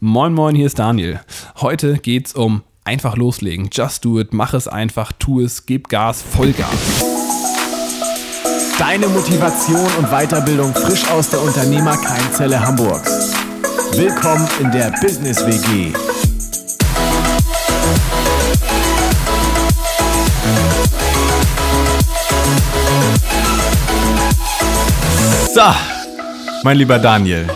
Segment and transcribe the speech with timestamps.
[0.00, 1.18] Moin Moin, hier ist Daniel.
[1.60, 3.68] Heute geht's um einfach loslegen.
[3.72, 6.68] Just do it, mach es einfach, tu es, gib Gas, Vollgas.
[8.78, 13.32] Deine Motivation und Weiterbildung frisch aus der Unternehmerkeimzelle Hamburgs.
[13.96, 15.92] Willkommen in der Business WG.
[25.52, 25.62] So,
[26.62, 27.48] mein lieber Daniel,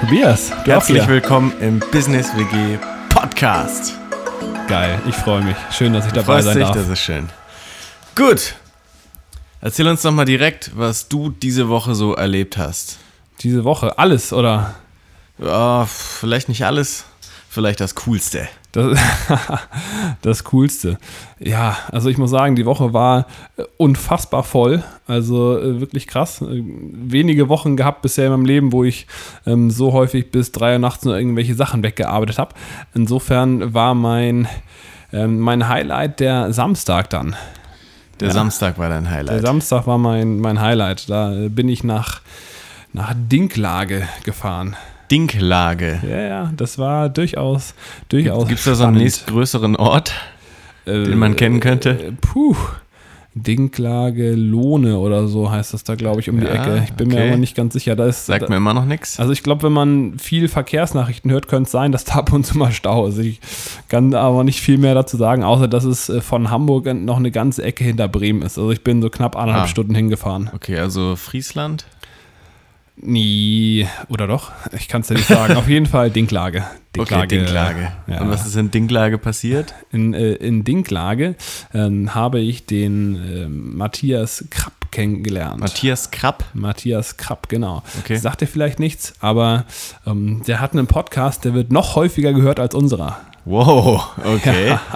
[0.00, 2.78] Tobias, du herzlich willkommen im Business WG
[3.10, 3.94] Podcast.
[4.66, 5.56] Geil, ich freue mich.
[5.76, 6.76] Schön, dass ich dabei Freust sein dich, darf.
[6.76, 7.28] das ist schön.
[8.16, 8.54] Gut,
[9.60, 12.98] erzähl uns doch mal direkt, was du diese Woche so erlebt hast.
[13.40, 14.74] Diese Woche alles, oder?
[15.38, 17.04] Ja, vielleicht nicht alles,
[17.50, 18.48] vielleicht das Coolste.
[18.72, 18.96] Das,
[20.22, 20.98] das Coolste.
[21.40, 23.26] Ja, also ich muss sagen, die Woche war
[23.56, 24.84] äh, unfassbar voll.
[25.08, 26.40] Also äh, wirklich krass.
[26.40, 29.08] Äh, Wenige Wochen gehabt bisher in meinem Leben, wo ich
[29.46, 32.54] ähm, so häufig bis drei Uhr nachts nur irgendwelche Sachen weggearbeitet habe.
[32.94, 34.46] Insofern war mein,
[35.12, 37.34] ähm, mein Highlight der Samstag dann.
[38.20, 38.34] Der Ja.
[38.34, 39.42] Samstag war dein Der Highlight.
[39.42, 41.10] Samstag war mein, mein Highlight.
[41.10, 42.20] Da bin ich nach,
[42.92, 44.76] nach Dinklage gefahren.
[45.10, 46.00] Dinklage.
[46.08, 47.74] Ja, ja, das war durchaus,
[48.08, 48.46] durchaus.
[48.48, 50.12] Gibt es da so einen nächstgrößeren Ort,
[50.86, 51.90] den man kennen könnte?
[51.90, 52.56] Äh, puh.
[53.32, 56.82] Dinklage Lohne oder so heißt das da, glaube ich, um die Ja, Ecke.
[56.84, 57.28] Ich bin mir okay.
[57.28, 57.94] aber nicht ganz sicher.
[57.94, 59.20] Da ist, Sagt da, mir immer noch nichts.
[59.20, 62.44] also ich glaube, wenn man viel Verkehrsnachrichten hört, könnte es sein, dass da ab und
[62.44, 63.18] zu mal Stau ist.
[63.18, 63.40] Ich
[63.88, 67.30] kann aber nicht viel mehr dazu sagen, außer dass es äh, von Hamburg noch eine
[67.30, 68.58] ganze Ecke hinter Bremen ist.
[68.58, 69.68] Also ich bin so knapp anderthalb Ah.
[69.68, 70.50] Stunden hingefahren.
[70.52, 71.86] Okay, also Friesland.
[73.02, 74.52] Nie, oder doch?
[74.72, 75.56] Ich kann es dir nicht sagen.
[75.56, 76.64] Auf jeden Fall Dinklage.
[76.98, 77.92] Okay, Dinklage.
[78.08, 78.20] Ja.
[78.20, 79.74] Und was ist in Dinklage passiert?
[79.92, 81.36] In, äh, in Dinklage
[81.72, 85.60] ähm, habe ich den ähm, Matthias Krapp kennengelernt.
[85.60, 86.44] Matthias Krapp.
[86.52, 87.84] Matthias Krapp, genau.
[88.00, 88.16] Okay.
[88.16, 89.66] Sagt dir vielleicht nichts, aber
[90.04, 93.20] ähm, der hat einen Podcast, der wird noch häufiger gehört als unserer.
[93.44, 94.76] Wow, okay.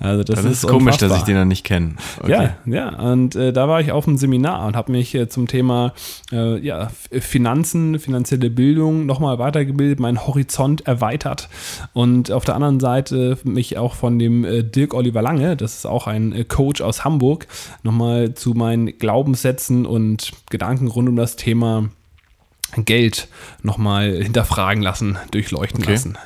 [0.00, 1.94] Also das, Das, ist, ist komisch, dass ich den noch nicht kenne.
[2.20, 2.50] Okay.
[2.66, 5.46] Ja, ja, und äh, da war ich auf einem Seminar und habe mich äh, zum
[5.46, 5.94] Thema
[6.32, 11.48] äh, ja, Finanzen, finanzielle Bildung nochmal weitergebildet, meinen Horizont erweitert
[11.92, 15.86] und auf der anderen Seite mich auch von dem äh, Dirk Oliver Lange, das ist
[15.86, 17.46] auch ein äh, Coach aus Hamburg,
[17.82, 21.88] nochmal zu meinen Glaubenssätzen und Gedanken rund um das Thema
[22.76, 23.28] Geld
[23.62, 25.92] nochmal hinterfragen lassen, durchleuchten Okay.
[25.92, 26.18] lassen.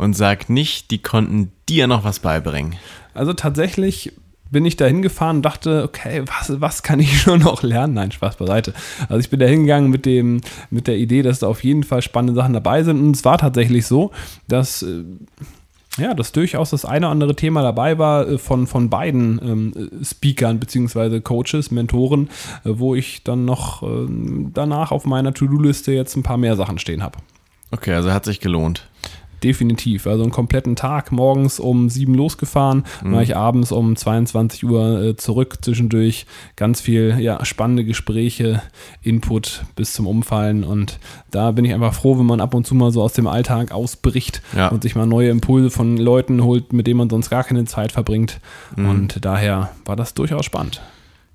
[0.00, 2.76] Und sag nicht, die konnten dir noch was beibringen.
[3.12, 4.14] Also tatsächlich
[4.50, 7.92] bin ich da hingefahren und dachte, okay, was, was kann ich schon noch lernen?
[7.92, 8.72] Nein, Spaß beiseite.
[9.10, 10.40] Also ich bin da hingegangen mit, dem,
[10.70, 12.98] mit der Idee, dass da auf jeden Fall spannende Sachen dabei sind.
[12.98, 14.10] Und es war tatsächlich so,
[14.48, 15.04] dass, äh,
[15.98, 20.00] ja, dass durchaus das eine oder andere Thema dabei war äh, von, von beiden ähm,
[20.00, 22.30] äh, Speakern beziehungsweise Coaches, Mentoren,
[22.64, 26.78] äh, wo ich dann noch ähm, danach auf meiner To-Do-Liste jetzt ein paar mehr Sachen
[26.78, 27.18] stehen habe.
[27.70, 28.88] Okay, also hat sich gelohnt.
[29.42, 30.06] Definitiv.
[30.06, 35.02] Also einen kompletten Tag morgens um sieben losgefahren, dann war ich abends um 22 Uhr
[35.02, 36.26] äh, zurück zwischendurch.
[36.56, 38.62] Ganz viel ja, spannende Gespräche,
[39.02, 40.64] Input bis zum Umfallen.
[40.64, 40.98] Und
[41.30, 43.72] da bin ich einfach froh, wenn man ab und zu mal so aus dem Alltag
[43.72, 44.68] ausbricht Ja.
[44.68, 47.92] und sich mal neue Impulse von Leuten holt, mit denen man sonst gar keine Zeit
[47.92, 48.40] verbringt.
[48.76, 50.80] Und daher war das durchaus spannend.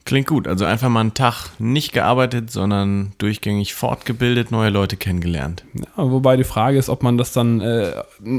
[0.06, 0.48] Klingt gut.
[0.48, 5.64] Also einfach mal einen Tag nicht gearbeitet, sondern durchgängig fortgebildet, neue Leute kennengelernt.
[5.74, 7.92] Ja, wobei die Frage ist, ob man das dann äh,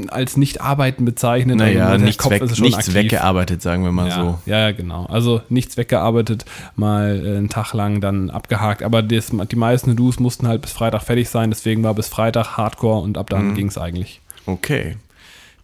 [0.07, 1.57] als Nicht-Arbeiten bezeichnet.
[1.57, 2.93] Naja, Also nichts, Kopf weg, ist schon nichts aktiv.
[2.95, 4.39] weggearbeitet, sagen wir mal Ja, so.
[4.45, 5.07] ja, ja, genau.
[5.07, 6.45] Also nichts weggearbeitet,
[6.77, 8.81] mal äh, einen Tag lang dann abgehakt.
[8.81, 12.55] Aber das, die meisten Do's mussten halt bis Freitag fertig sein, deswegen war bis Freitag
[12.55, 13.35] Hardcore und ab Mhm.
[13.35, 14.21] dann ging's eigentlich.
[14.45, 14.95] Okay.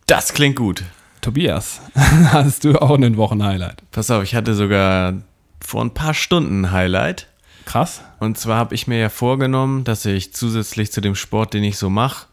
[0.06, 0.84] Das klingt gut.
[1.22, 3.78] Tobias, hast du auch einen Wochenhighlight?
[3.94, 5.14] Pass auf, ich hatte sogar
[5.66, 7.28] vor ein paar Stunden ein Highlight.
[7.66, 8.02] Krass.
[8.20, 11.78] Und zwar habe ich mir ja vorgenommen, dass ich zusätzlich zu dem Sport, den ich
[11.78, 12.28] so mache,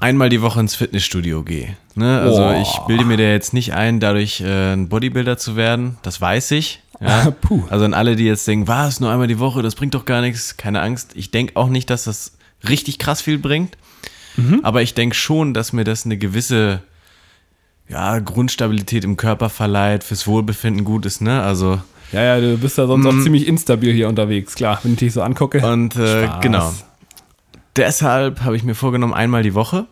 [0.00, 1.76] einmal die Woche ins Fitnessstudio gehe.
[1.94, 2.20] Ne?
[2.20, 2.60] Also Boah.
[2.60, 5.98] ich bilde mir da jetzt nicht ein, dadurch äh, ein Bodybuilder zu werden.
[6.02, 6.82] Das weiß ich.
[7.00, 7.30] Ja?
[7.40, 7.64] Puh.
[7.70, 10.20] Also an alle, die jetzt denken, was, nur einmal die Woche, das bringt doch gar
[10.22, 10.56] nichts.
[10.56, 11.12] Keine Angst.
[11.14, 12.32] Ich denke auch nicht, dass das
[12.68, 13.76] richtig krass viel bringt.
[14.36, 14.60] Mhm.
[14.62, 16.82] Aber ich denke schon, dass mir das eine gewisse
[17.88, 21.20] ja, Grundstabilität im Körper verleiht, fürs Wohlbefinden gut ist.
[21.20, 21.42] Ne?
[21.42, 21.80] Also
[22.12, 25.12] Ja, ja, du bist ja sonst auch ziemlich instabil hier unterwegs, klar, wenn ich dich
[25.12, 25.66] so angucke.
[25.66, 26.72] Und äh, genau.
[27.76, 29.86] Deshalb habe ich mir vorgenommen, einmal die Woche.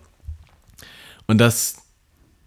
[1.27, 1.77] Und das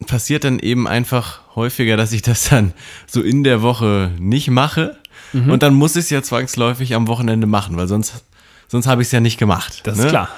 [0.06, 2.74] passiert dann eben einfach häufiger, dass ich das dann
[3.08, 4.98] so in der Woche nicht mache.
[5.32, 5.52] Mhm.
[5.52, 8.24] Und dann muss ich es ja zwangsläufig am Wochenende machen, weil sonst,
[8.68, 9.82] sonst habe ich es ja nicht gemacht.
[9.86, 10.06] Das ne?
[10.06, 10.30] ist klar.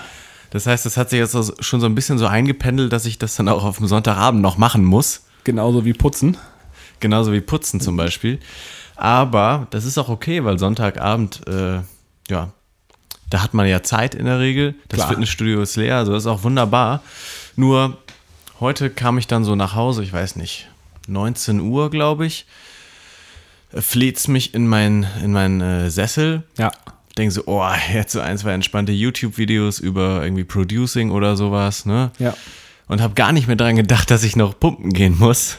[0.56, 3.36] Das heißt, das hat sich jetzt schon so ein bisschen so eingependelt, dass ich das
[3.36, 5.26] dann auch auf dem Sonntagabend noch machen muss.
[5.44, 6.38] Genauso wie Putzen.
[7.02, 8.40] Genauso wie Putzen zum Beispiel.
[8.96, 11.82] Aber das ist auch okay, weil Sonntagabend, äh,
[12.30, 12.54] ja,
[13.30, 14.76] Da hat man ja Zeit in der Regel.
[14.88, 15.10] Das Klar.
[15.10, 17.04] Fitnessstudio ist leer, also das ist auch wunderbar.
[17.58, 17.98] Nur
[18.62, 20.70] heute kam ich dann so nach Hause, ich weiß nicht,
[21.10, 22.46] 19 Uhr, glaube ich.
[23.74, 26.44] Fleht's mich in meinen in mein, äh, Sessel.
[26.58, 26.72] Ja.
[27.18, 32.12] Denke so, oh, jetzt so ein, zwei entspannte YouTube-Videos über irgendwie Producing oder sowas, ne?
[32.20, 32.36] Ja.
[32.88, 35.58] und habe gar nicht mehr dran gedacht, dass ich noch pumpen gehen muss.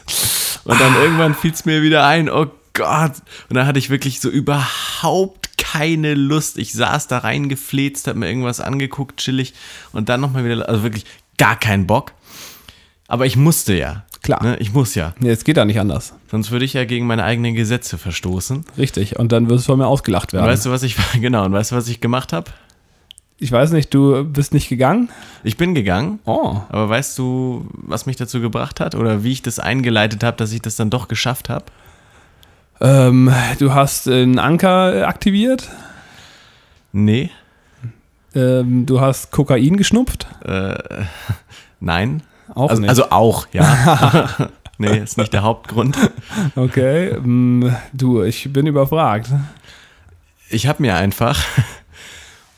[0.63, 3.13] Und dann irgendwann fiel es mir wieder ein, oh Gott.
[3.49, 6.57] Und dann hatte ich wirklich so überhaupt keine Lust.
[6.57, 9.53] Ich saß da reingefläzt, habe mir irgendwas angeguckt, chillig
[9.91, 11.05] und dann nochmal wieder, also wirklich
[11.37, 12.13] gar keinen Bock.
[13.07, 14.05] Aber ich musste ja.
[14.23, 14.43] Klar.
[14.43, 14.57] Ne?
[14.57, 15.13] Ich muss ja.
[15.19, 16.13] Nee, es geht da nicht anders.
[16.29, 18.65] Sonst würde ich ja gegen meine eigenen Gesetze verstoßen.
[18.77, 19.17] Richtig.
[19.17, 20.49] Und dann wirst du von mir ausgelacht Und werden.
[20.51, 22.51] weißt du, was ich, genau, und weißt du, was ich gemacht habe?
[23.39, 25.09] ich weiß nicht, du bist nicht gegangen?
[25.43, 26.17] Ich bin gegangen.
[26.25, 26.59] Oh.
[26.69, 30.51] Aber weißt du, was mich dazu gebracht hat oder wie ich das eingeleitet habe, dass
[30.51, 31.65] ich das dann doch geschafft habe?
[32.81, 35.69] Ähm, du hast einen Anker aktiviert.
[36.91, 37.29] Nee,
[38.33, 40.25] Ähm, du hast Kokain geschnupft.
[41.79, 42.23] nein.
[42.53, 42.89] Auch also, nicht.
[42.89, 44.29] also auch, ja.
[44.77, 45.97] nee, ist nicht der Hauptgrund.
[46.55, 47.09] Okay.
[47.09, 49.29] Ähm, du, ich bin überfragt.
[50.49, 51.43] Ich habe mir einfach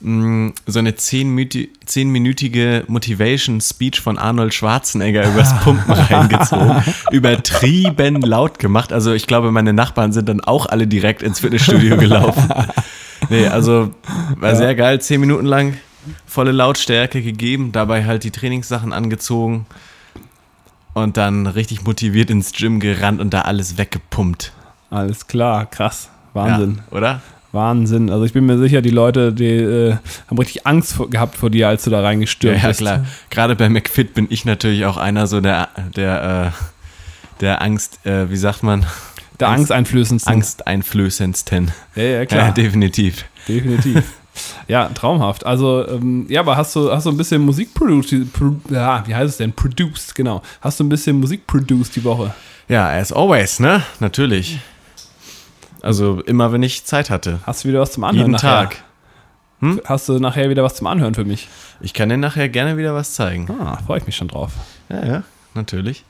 [0.02, 6.84] mh, so eine zehnminüti- zehnminütige Motivation-Speech von Arnold Schwarzenegger übers Pumpen reingezogen.
[7.12, 8.94] Übertrieben laut gemacht.
[8.94, 12.48] Also ich glaube, meine Nachbarn sind dann auch alle direkt ins Fitnessstudio gelaufen.
[13.30, 13.92] Nee, also
[14.38, 15.02] war sehr geil.
[15.02, 15.74] Zehn Minuten lang
[16.26, 19.66] volle Lautstärke gegeben, dabei halt die Trainingssachen angezogen
[20.94, 24.52] und dann richtig motiviert ins Gym gerannt und da alles weggepumpt.
[24.90, 26.10] Alles klar, krass.
[26.34, 26.82] Wahnsinn.
[26.92, 27.22] Ja, oder?
[27.52, 28.10] Wahnsinn.
[28.12, 29.98] Also ich bin mir sicher, die Leute, die äh,
[30.30, 32.80] haben richtig Angst vor, gehabt vor dir, als du da Ja, reingestürmt ja bist.
[32.80, 33.06] klar.
[33.32, 38.30] Gerade bei McFit bin ich natürlich auch einer so der, der, äh, der Angst, äh,
[38.30, 38.86] wie sagt man?
[39.40, 40.34] Der Angsteinflößendsten.
[40.34, 41.72] Angsteinflößendsten.
[41.96, 42.54] Ja, ja, Ja, klar.
[42.54, 43.26] definitiv.
[43.48, 44.04] Definitiv.
[44.68, 45.46] Ja, traumhaft.
[45.46, 49.16] Also, ähm, ja, aber hast du, hast du ein bisschen Musik produced, pro, ja, wie
[49.16, 49.54] heißt es denn?
[49.54, 50.42] Produced, genau.
[50.62, 52.34] Hast du ein bisschen Musik produced die Woche?
[52.68, 53.84] Ja, as always, ne?
[54.00, 54.60] Natürlich.
[55.82, 57.40] Also immer, wenn ich Zeit hatte.
[57.46, 58.70] Hast du wieder was zum Anhören Jeden nachher?
[58.70, 58.84] Tag.
[59.86, 61.50] Hast du nachher wieder was zum Anhören für mich?
[61.82, 63.50] Ich kann dir nachher gerne wieder was zeigen.
[63.60, 64.52] Ah, freue ich mich schon drauf.
[64.90, 66.06] Ja, ja, natürlich.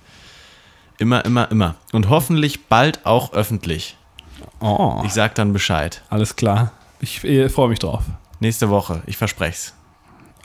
[1.00, 1.76] Immer, immer, immer.
[1.92, 3.96] Und hoffentlich bald auch öffentlich.
[4.60, 6.02] Oh, Ich sag dann Bescheid.
[6.10, 6.72] alles klar.
[7.00, 8.04] Ich äh, freue mich drauf.
[8.40, 9.74] Nächste Woche, ich versprech's.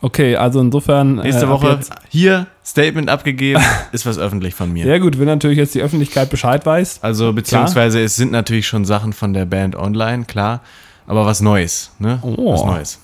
[0.03, 1.17] Okay, also insofern.
[1.17, 3.63] Nächste äh, Woche hier, Statement abgegeben,
[3.93, 4.85] ist was öffentlich von mir.
[4.87, 7.03] Ja, gut, wenn natürlich jetzt die Öffentlichkeit Bescheid weiß.
[7.03, 10.61] Also beziehungsweise es sind natürlich schon Sachen von der Band online, klar,
[11.07, 12.19] aber was Neues, ne?
[12.23, 12.53] Oh.
[12.53, 12.99] Was Neues.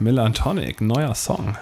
[0.00, 1.56] Melantonic, neuer Song.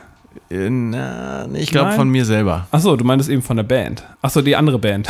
[0.51, 2.67] Äh, Na, ich glaube von mir selber.
[2.71, 4.03] Achso, du meintest eben von der Band.
[4.23, 5.09] Achso, die andere Band.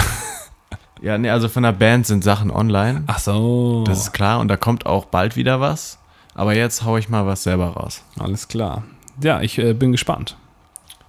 [1.00, 3.82] Ja, nee, also von der Band sind Sachen online, Ach so.
[3.84, 5.98] das ist klar und da kommt auch bald wieder was.
[6.34, 8.02] Aber jetzt hau ich mal was selber raus.
[8.18, 8.84] Alles klar.
[9.22, 10.36] Ja, ich äh, bin gespannt.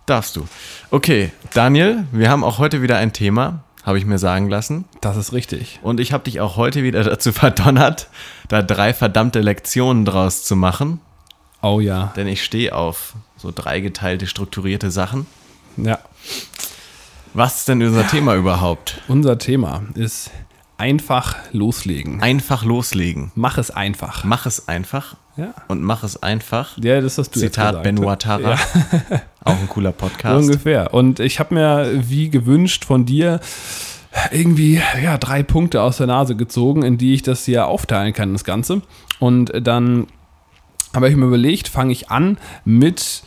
[0.06, 0.48] Darfst du.
[0.92, 4.84] Okay, Daniel, wir haben auch heute wieder ein Thema, habe ich mir sagen lassen.
[5.00, 5.80] Das ist richtig.
[5.82, 8.10] Und ich habe dich auch heute wieder dazu verdonnert,
[8.50, 11.00] da drei verdammte Lektionen draus zu machen.
[11.62, 12.12] Oh ja.
[12.18, 15.26] Denn ich stehe auf so dreigeteilte, strukturierte Sachen.
[15.78, 16.00] Ja.
[17.34, 19.02] Was ist denn unser Thema überhaupt?
[19.08, 20.30] Unser Thema ist
[20.78, 22.22] einfach loslegen.
[22.22, 23.32] Einfach loslegen.
[23.36, 24.24] Mach es einfach.
[24.24, 25.54] Mach es einfach Ja.
[25.68, 26.78] und mach es einfach.
[26.78, 27.84] Ja, das hast du jetzt Zitat gesagt.
[27.84, 28.58] Benoit Tara.
[29.44, 30.46] Auch ein cooler Podcast.
[30.46, 30.94] Ungefähr.
[30.94, 33.40] Und ich habe mir, wie gewünscht von dir,
[34.32, 38.34] irgendwie ja, drei Punkte aus der Nase gezogen, in die ich das hier aufteilen kann,
[38.34, 38.82] das Ganze.
[39.20, 40.08] Und dann
[40.96, 43.24] habe ich mir überlegt, fange ich an mit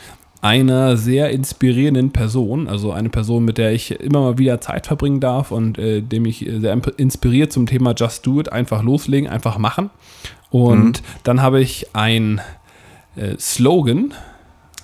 [0.47, 5.19] einer sehr inspirierenden Person, also eine Person, mit der ich immer mal wieder Zeit verbringen
[5.19, 9.29] darf und äh, dem ich sehr imp- inspiriert zum Thema Just Do It, einfach loslegen,
[9.29, 9.91] einfach machen.
[10.51, 12.41] Und dann habe ich ein
[13.17, 14.15] äh, Slogan,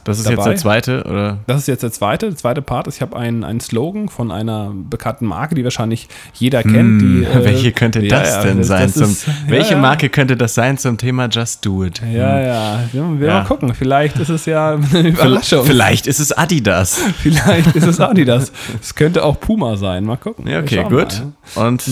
[0.04, 0.36] Das ist dabei.
[0.36, 1.38] jetzt der zweite, oder?
[1.46, 2.86] das ist jetzt der zweite, der zweite Part.
[2.88, 7.00] ist, Ich habe einen, einen Slogan von einer bekannten Marke, die wahrscheinlich jeder kennt.
[7.02, 8.82] Die, äh, Hm, Welche könnte das ja, denn das- sein?
[8.86, 9.78] das zum, ist- ja, welche ja.
[9.80, 12.00] Marke könnte das sein zum Thema Just Do It?
[12.12, 12.80] Ja, ja.
[12.92, 13.34] Wir, Ja.
[13.40, 13.74] mal gucken.
[13.74, 15.64] Vielleicht ist es ja eine Vielleicht, Überraschung.
[15.64, 16.98] vielleicht ist es Adidas.
[17.22, 18.52] Vielleicht ist es Adidas.
[18.80, 20.04] Es könnte auch Puma sein.
[20.04, 20.48] Mal gucken.
[20.48, 21.22] Ja, okay, gut.
[21.54, 21.66] mal.
[21.68, 21.82] Und,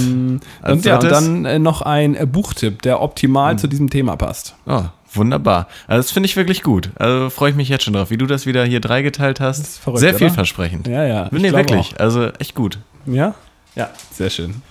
[0.63, 4.55] als Und ja, und dann äh, noch ein Buchtipp, der optimal zu diesem Thema passt.
[4.67, 5.69] Oh, wunderbar.
[5.87, 6.91] Also das finde ich wirklich gut.
[6.97, 9.59] Also freue ich mich jetzt schon drauf, wie du das wieder hier dreigeteilt hast.
[9.61, 10.19] ist verrückt, Sehr oder?
[10.19, 10.87] vielversprechend.
[10.87, 11.27] Ja, ja.
[11.27, 11.99] ich nee, wirklich.
[12.01, 12.79] Also echt gut.
[13.07, 13.13] Auch.
[13.13, 13.35] Ja?
[13.75, 14.63] Ja, sehr schön.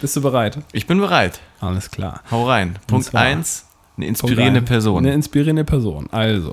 [0.00, 0.58] Bist du bereit?
[0.72, 1.40] Ich bin bereit.
[1.60, 2.20] Alles klar.
[2.30, 2.76] Hau rein.
[2.86, 3.66] Punkt zwar- 1.
[3.96, 4.64] Eine inspirierende ein.
[4.64, 4.98] Person.
[4.98, 6.08] Eine inspirierende Person.
[6.10, 6.52] Also.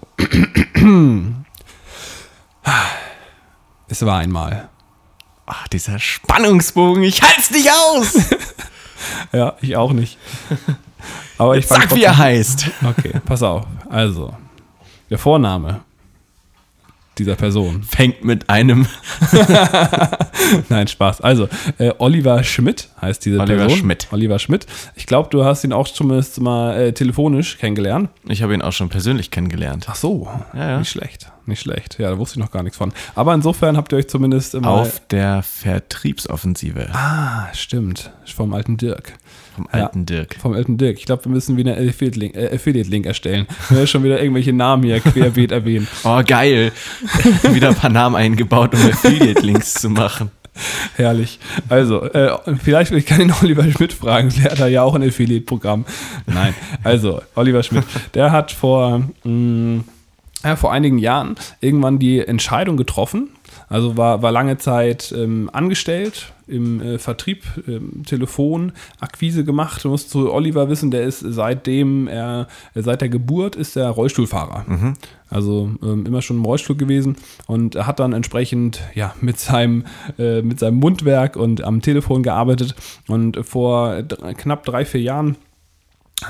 [3.88, 4.70] es war einmal.
[5.48, 7.04] Ach, dieser Spannungsbogen.
[7.04, 8.14] Ich halt's nicht aus.
[9.34, 10.20] Ja, ich auch nicht.
[11.38, 12.70] Aber ich Sag, wie er heißt.
[12.88, 13.66] Okay, pass auf.
[13.90, 14.34] Also,
[15.10, 15.82] Der Vorname
[17.18, 17.84] dieser Person.
[17.84, 18.88] Fängt mit einem
[20.70, 21.22] Nein, Spaß.
[21.22, 23.78] Also, äh, Oliver Schmidt heißt diese Oliver Person.
[23.80, 24.08] Schmidt.
[24.12, 24.66] Oliver Schmidt.
[24.96, 28.10] Ich glaube, du hast ihn auch zumindest mal äh, telefonisch kennengelernt.
[28.28, 29.88] Ich habe ihn auch schon persönlich kennengelernt.
[29.90, 30.80] Ach so, Ja, ja.
[30.80, 31.32] nicht schlecht.
[31.52, 32.00] Nicht schlecht.
[32.00, 32.94] Ja, da wusste ich noch gar nichts von.
[33.14, 34.70] Aber insofern habt ihr euch zumindest immer.
[34.70, 38.10] Auf der Vertriebsoffensive Ah, stimmt.
[38.34, 39.14] Vom alten Dirk.
[39.54, 39.84] vom Ja.
[39.84, 40.38] alten Dirk.
[40.42, 40.98] Vom alten Dirk.
[40.98, 43.48] Ich glaube, wir müssen wieder einen Affiliate-Link äh, Affiliate erstellen.
[43.70, 45.90] Wir schon wieder irgendwelche Namen hier querbeet erwähnen.
[46.06, 46.72] Oh, geil.
[47.52, 50.32] Wieder ein paar Namen eingebaut, um Affiliate-Links zu machen.
[50.96, 51.38] Herrlich.
[51.70, 52.32] Also, äh,
[52.64, 54.30] vielleicht ich kann den Oliver Schmidt fragen.
[54.42, 55.86] Der hat da ja auch ein Affiliate-Programm.
[56.28, 56.54] Nein.
[56.84, 59.84] Also, Oliver Schmidt, der hat vor, mh,
[60.44, 63.30] ja, vor einigen Jahren irgendwann die Entscheidung getroffen.
[63.70, 69.84] Also war, war lange Zeit ähm, angestellt im äh, Vertrieb, ähm, Telefon, Akquise gemacht.
[69.84, 74.66] Du musst zu Oliver wissen, der ist seitdem er, seit der Geburt ist er Rollstuhlfahrer.
[75.30, 77.16] Also ähm, immer schon im Rollstuhl gewesen
[77.48, 79.86] und hat dann entsprechend ja, mit, seinem,
[80.20, 82.76] äh, mit seinem Mundwerk und am Telefon gearbeitet.
[83.08, 84.04] Und vor
[84.38, 85.38] knapp drei, vier Jahren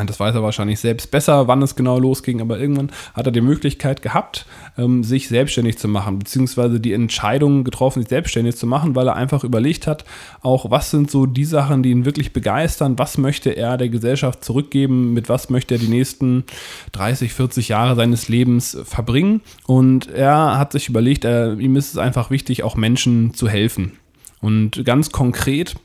[0.05, 3.41] das weiß er wahrscheinlich selbst besser, wann es genau losging, aber irgendwann hat er die
[3.41, 4.45] Möglichkeit gehabt,
[4.77, 9.15] ähm, sich selbstständig zu machen, beziehungsweise die Entscheidung getroffen, sich selbstständig zu machen, weil er
[9.15, 10.05] einfach überlegt hat,
[10.41, 14.45] auch was sind so die Sachen, die ihn wirklich begeistern, was möchte er der Gesellschaft
[14.45, 16.45] zurückgeben, mit was möchte er die nächsten
[16.93, 19.41] 30, 40 Jahre seines Lebens verbringen.
[19.65, 23.93] Und er hat sich überlegt, er, ihm ist es einfach wichtig, auch Menschen zu helfen.
[24.39, 25.75] Und ganz konkret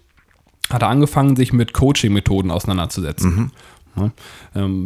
[0.71, 3.39] hat er angefangen, sich mit Coaching-Methoden auseinanderzusetzen.
[3.39, 3.51] Ähm,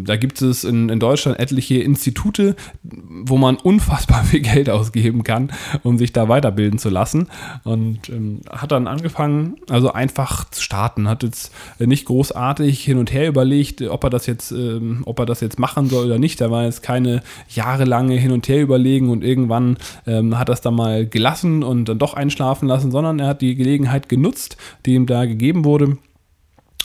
[0.04, 5.50] da gibt es in, in Deutschland etliche Institute, wo man unfassbar viel Geld ausgeben kann,
[5.82, 7.28] um sich da weiterbilden zu lassen.
[7.64, 13.12] Und ähm, hat dann angefangen, also einfach zu starten, hat jetzt nicht großartig hin und
[13.12, 16.40] her überlegt, ob er das jetzt, ähm, ob er das jetzt machen soll oder nicht.
[16.40, 19.76] Da war jetzt keine jahrelange Hin und Her überlegen und irgendwann
[20.06, 23.42] ähm, hat er es dann mal gelassen und dann doch einschlafen lassen, sondern er hat
[23.42, 25.98] die Gelegenheit genutzt, die ihm da gegeben wurde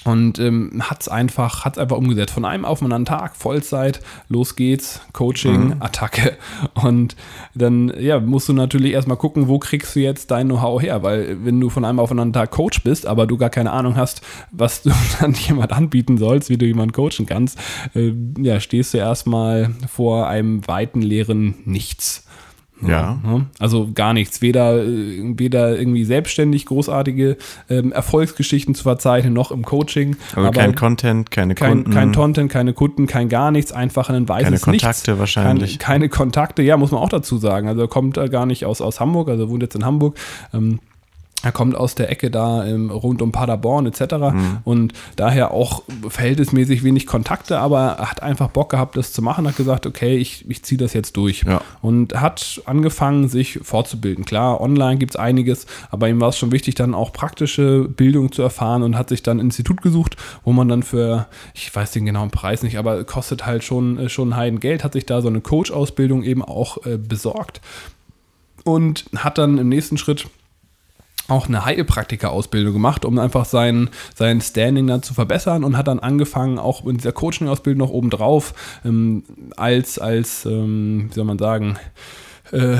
[0.03, 2.33] und ähm, hat es einfach, hat's einfach umgesetzt.
[2.33, 6.37] Von einem auf den anderen Tag, Vollzeit, los geht's, Coaching, Attacke.
[6.75, 7.15] Und
[7.55, 11.43] dann ja, musst du natürlich erstmal gucken, wo kriegst du jetzt dein Know-how her, weil
[11.43, 13.95] wenn du von einem auf den anderen Tag Coach bist, aber du gar keine Ahnung
[13.95, 14.21] hast,
[14.51, 17.57] was du dann jemand anbieten sollst, wie du jemanden coachen kannst,
[17.95, 22.25] äh, ja, stehst du erstmal vor einem weiten leeren Nichts.
[22.82, 23.20] Ja.
[23.60, 24.41] Also gar nichts.
[24.41, 27.38] Weder, äh, weder irgendwie selbstständig großartige
[27.70, 30.17] ähm, Erfolgsgeschichten zu verzeichnen, noch im Coaching.
[30.36, 31.91] Also kein Content, keine kein, Kunden.
[31.91, 35.20] kein Content, keine Kunden, kein gar nichts, einfach ein weißes Keine Kontakte Nichts.
[35.20, 35.79] wahrscheinlich.
[35.79, 37.67] Kein, keine Kontakte, ja, muss man auch dazu sagen.
[37.67, 40.17] Also er kommt äh, gar nicht aus, aus Hamburg, also er wohnt jetzt in Hamburg.
[40.53, 40.79] Ähm,
[41.45, 44.15] er kommt aus der Ecke da ähm, rund um Paderborn etc.
[44.15, 44.57] Mhm.
[44.63, 49.47] Und daher auch verhältnismäßig wenig Kontakte, aber er hat einfach Bock gehabt, das zu machen,
[49.47, 51.43] hat gesagt, okay, ich, ich ziehe das jetzt durch.
[51.43, 51.61] Ja.
[51.83, 54.25] Und hat angefangen, sich fortzubilden.
[54.25, 58.31] Klar, online gibt es einiges, aber ihm war es schon wichtig, dann auch praktische Bildung
[58.31, 61.91] zu erfahren und hat sich dann ein Institut gesucht, wo man dann für, ich weiß
[61.91, 65.21] den genauen Preis nicht, aber kostet halt schon, äh, schon Heiden Geld, hat sich da
[65.21, 67.61] so eine Coach-Ausbildung eben auch äh, besorgt
[68.63, 70.27] und hat dann im nächsten Schritt
[71.27, 76.00] auch eine Heilpraktiker-Ausbildung gemacht, um einfach sein, sein Standing dann zu verbessern und hat dann
[76.00, 78.53] angefangen, auch in dieser Coaching-Ausbildung noch obendrauf,
[78.86, 79.24] ähm,
[79.58, 81.77] als, als ähm, wie soll man sagen,
[82.51, 82.77] äh,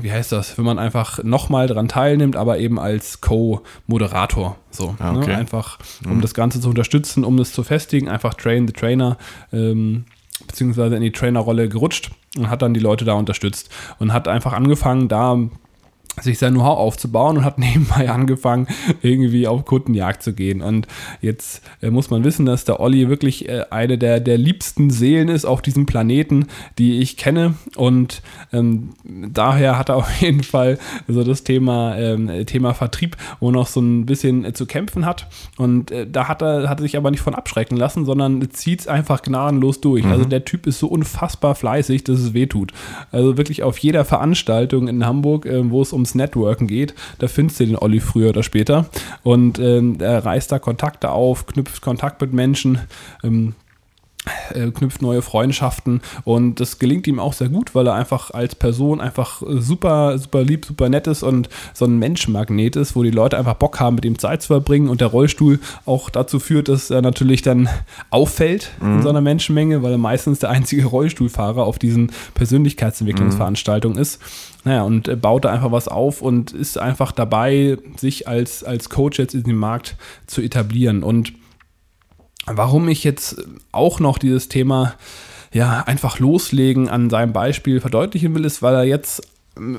[0.00, 4.56] wie heißt das, wenn man einfach nochmal dran teilnimmt, aber eben als Co-Moderator.
[4.70, 5.28] So, Ah, okay.
[5.30, 5.36] ne?
[5.36, 9.18] einfach, um das Ganze zu unterstützen, um das zu festigen, einfach Train the Trainer,
[9.52, 10.06] ähm,
[10.46, 14.52] beziehungsweise in die Trainerrolle gerutscht und hat dann die Leute da unterstützt und hat einfach
[14.52, 15.38] angefangen, da
[16.20, 18.66] sich sein Know-how aufzubauen und hat nebenbei angefangen,
[19.02, 20.62] irgendwie auf Kundenjagd zu gehen.
[20.62, 20.86] Und
[21.20, 25.28] jetzt äh, muss man wissen, dass der Olli wirklich äh, eine der, der liebsten Seelen
[25.28, 26.46] ist auf diesem Planeten,
[26.78, 27.54] die ich kenne.
[27.76, 30.78] Und ähm, daher hat er auf jeden Fall
[31.08, 35.26] so das Thema, ähm, Thema Vertrieb, wo noch so ein bisschen äh, zu kämpfen hat.
[35.56, 38.80] Und äh, da hat er, hat er sich aber nicht von abschrecken lassen, sondern zieht
[38.80, 40.04] es einfach gnadenlos durch.
[40.04, 42.72] Also der Typ ist so unfassbar fleißig, dass es wehtut.
[43.10, 47.60] Also wirklich auf jeder Veranstaltung in Hamburg, äh, wo es ums Networken geht, da findest
[47.60, 48.86] du den Olli früher oder später.
[49.22, 52.78] Und ähm, er reißt da Kontakte auf, knüpft Kontakt mit Menschen.
[53.22, 53.63] Ähm, äh,
[54.72, 59.00] knüpft neue Freundschaften und das gelingt ihm auch sehr gut, weil er einfach als Person
[59.00, 63.10] einfach äh, super, super lieb, super nett ist und so ein Menschenmagnet ist, wo die
[63.10, 66.68] Leute einfach Bock haben, mit ihm Zeit zu verbringen und der Rollstuhl auch dazu führt,
[66.68, 67.68] dass er natürlich dann
[68.10, 74.20] auffällt in so einer Menschenmenge, weil er meistens der einzige Rollstuhlfahrer auf diesen Persönlichkeitsentwicklungsveranstaltungen ist.
[74.64, 78.88] Naja, und äh, baut da einfach was auf und ist einfach dabei, sich als, als
[78.88, 81.32] Coach jetzt in den Markt zu etablieren und
[82.46, 84.94] Warum ich jetzt auch noch dieses Thema
[85.52, 89.22] ja einfach loslegen an seinem Beispiel verdeutlichen will, ist, weil er jetzt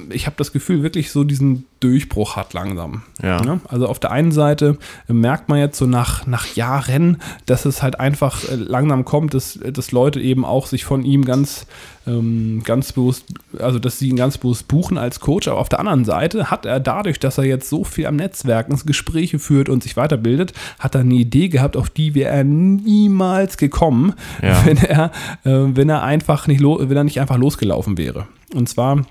[0.09, 3.03] ich habe das Gefühl, wirklich so diesen Durchbruch hat langsam.
[3.21, 3.41] Ja.
[3.41, 3.59] Ne?
[3.67, 4.77] Also auf der einen Seite
[5.07, 9.59] merkt man jetzt so nach, nach Jahren, dass es halt einfach äh, langsam kommt, dass,
[9.61, 11.67] dass Leute eben auch sich von ihm ganz,
[12.07, 13.25] ähm, ganz bewusst,
[13.59, 15.49] also dass sie ihn ganz bewusst buchen als Coach.
[15.49, 18.79] Aber auf der anderen Seite hat er dadurch, dass er jetzt so viel am Netzwerken
[18.85, 23.57] Gespräche führt und sich weiterbildet, hat er eine Idee gehabt, auf die wäre er niemals
[23.57, 24.55] gekommen, Ja.
[24.65, 25.11] wenn er,
[25.43, 28.27] äh, wenn er einfach nicht, wenn er nicht einfach losgelaufen wäre.
[28.53, 29.05] Und zwar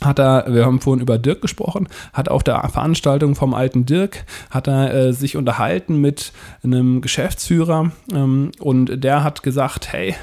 [0.00, 4.24] hat er, wir haben vorhin über Dirk gesprochen, hat auf der Veranstaltung vom alten Dirk,
[4.50, 10.14] hat er äh, sich unterhalten mit einem Geschäftsführer ähm, und der hat gesagt, hey,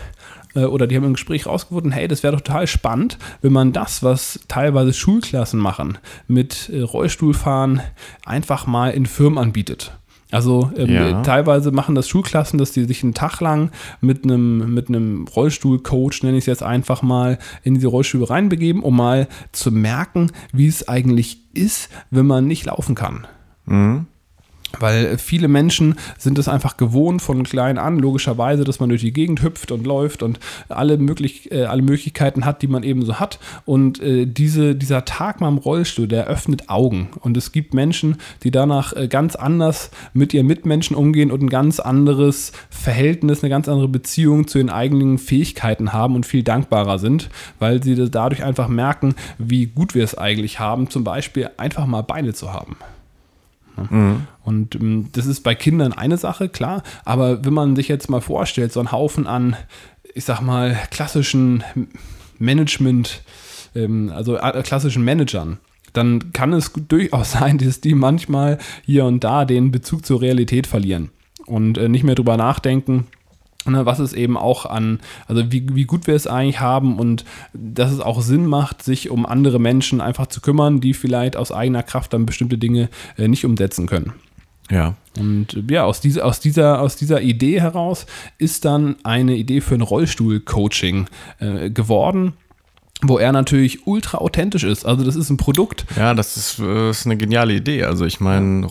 [0.56, 4.02] äh, oder die haben im Gespräch rausgefunden, hey, das wäre total spannend, wenn man das,
[4.02, 7.82] was teilweise Schulklassen machen, mit äh, Rollstuhlfahren
[8.26, 9.98] einfach mal in Firmen anbietet.
[10.36, 11.22] Also ähm, Ja.
[11.22, 16.24] teilweise machen das Schulklassen, dass die sich einen Tag lang mit einem, mit einem Rollstuhlcoach,
[16.24, 20.68] nenne ich es jetzt einfach mal, in diese Rollstühle reinbegeben, um mal zu merken, wie
[20.68, 23.28] es eigentlich ist, wenn man nicht laufen kann.
[24.80, 29.14] Weil viele Menschen sind es einfach gewohnt von klein an, logischerweise, dass man durch die
[29.14, 30.40] Gegend hüpft und läuft und
[30.70, 33.40] alle, möglich, äh, alle Möglichkeiten hat, die man eben so hat.
[33.66, 37.10] Und äh, diese, dieser Tag mal im Rollstuhl, der öffnet Augen.
[37.20, 41.50] Und es gibt Menschen, die danach äh, ganz anders mit ihren Mitmenschen umgehen und ein
[41.50, 47.00] ganz anderes Verhältnis, eine ganz andere Beziehung zu den eigenen Fähigkeiten haben und viel dankbarer
[47.00, 47.30] sind,
[47.60, 52.02] weil sie dadurch einfach merken, wie gut wir es eigentlich haben, zum Beispiel einfach mal
[52.02, 52.78] Beine zu haben.
[54.44, 58.22] Und ähm, das ist bei Kindern eine Sache, klar, aber wenn man sich jetzt mal
[58.22, 59.56] vorstellt, so ein Haufen an,
[60.14, 61.64] ich sag mal, klassischen
[62.40, 63.22] Management,
[63.76, 65.60] ähm, also äh, klassischen Managern,
[65.94, 70.68] dann kann es durchaus sein, dass die manchmal hier und da den Bezug zur Realität
[70.68, 71.10] verlieren
[71.46, 73.08] und äh, nicht mehr drüber nachdenken,
[73.66, 77.92] was es eben auch an, also wie, wie gut wir es eigentlich haben und dass
[77.92, 81.84] es auch Sinn macht, sich um andere Menschen einfach zu kümmern, die vielleicht aus eigener
[81.84, 84.14] Kraft dann bestimmte Dinge äh, nicht umsetzen können.
[84.70, 84.96] Ja.
[85.18, 88.06] Und äh, ja, aus dieser, aus, dieser, aus dieser Idee heraus
[88.38, 91.08] ist dann eine Idee für ein Rollstuhl-Coaching
[91.40, 92.34] äh, geworden,
[93.02, 94.86] wo er natürlich ultra authentisch ist.
[94.86, 97.84] Also das ist ein Produkt, Ja, das ist, äh, ist eine geniale Idee.
[97.84, 98.68] Also ich meine,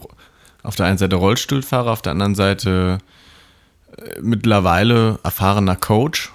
[0.62, 2.98] auf der einen Seite Rollstuhlfahrer, auf der anderen Seite
[4.20, 6.33] mittlerweile erfahrener Coach.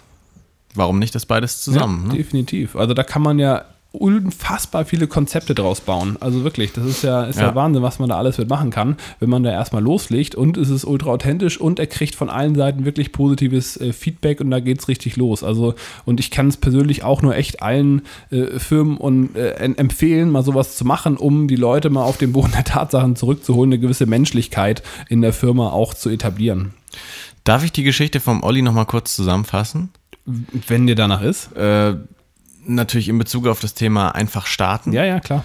[0.75, 2.03] Warum nicht das beides zusammen?
[2.07, 2.17] Ja, ne?
[2.17, 2.75] definitiv.
[2.75, 6.15] Also da kann man ja unfassbar viele Konzepte draus bauen.
[6.19, 7.47] Also wirklich, das ist ja, ist ja.
[7.47, 7.55] Ja.
[7.55, 10.85] Wahnsinn, was man da alles mitmachen kann, wenn man da erstmal loslegt und es ist
[10.85, 14.89] ultra authentisch und er kriegt von allen Seiten wirklich positives äh, Feedback und da geht's
[14.89, 15.43] richtig los.
[15.43, 15.73] Also
[16.05, 20.29] und ich kann es persönlich auch nur echt allen äh, Firmen und äh, en- empfehlen,
[20.29, 23.79] mal sowas zu machen, um die Leute mal auf den Boden der Tatsachen zurückzuholen, eine
[23.81, 26.73] gewisse Menschlichkeit in der Firma auch zu etablieren.
[27.43, 29.89] Darf ich die Geschichte vom Olli nochmal kurz zusammenfassen?
[30.25, 31.51] Wenn dir danach ist.
[31.53, 31.95] Äh,
[32.65, 34.91] natürlich in Bezug auf das Thema einfach starten.
[34.93, 35.43] Ja, ja, klar.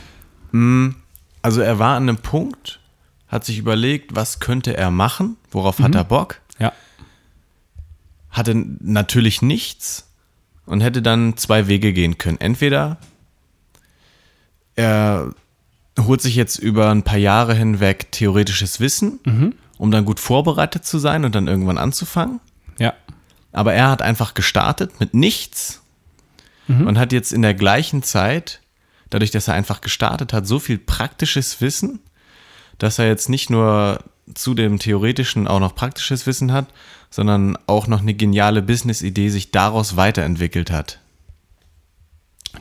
[1.43, 2.81] Also er war an einem Punkt,
[3.29, 6.73] hat sich überlegt, was könnte er machen, worauf hat er Bock, Ja.
[8.31, 10.09] hatte natürlich nichts
[10.67, 12.41] und hätte dann zwei Wege gehen können.
[12.41, 12.99] Entweder
[14.77, 15.33] er
[15.99, 20.99] holt sich jetzt über ein paar Jahre hinweg theoretisches Wissen, um dann gut vorbereitet zu
[20.99, 22.41] sein und dann irgendwann anzufangen.
[22.79, 22.95] Ja.
[23.53, 25.83] Aber er hat einfach gestartet mit nichts
[26.67, 28.61] und hat jetzt in der gleichen Zeit,
[29.11, 32.01] dadurch, dass er einfach gestartet hat, so viel praktisches Wissen,
[32.79, 33.99] dass er jetzt nicht nur
[34.33, 36.67] zu dem theoretischen auch noch praktisches Wissen hat,
[37.11, 41.01] sondern auch noch eine geniale Business-Idee sich daraus weiterentwickelt hat.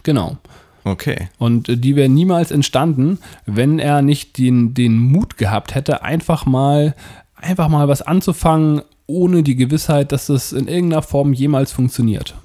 [0.04, 0.38] Genau.
[0.84, 1.30] Okay.
[1.38, 6.46] Und äh, die wäre niemals entstanden, wenn er nicht den, den Mut gehabt hätte, einfach
[6.46, 6.96] mal,
[7.36, 12.36] einfach mal was anzufangen, ohne die Gewissheit, dass das in irgendeiner Form jemals funktioniert.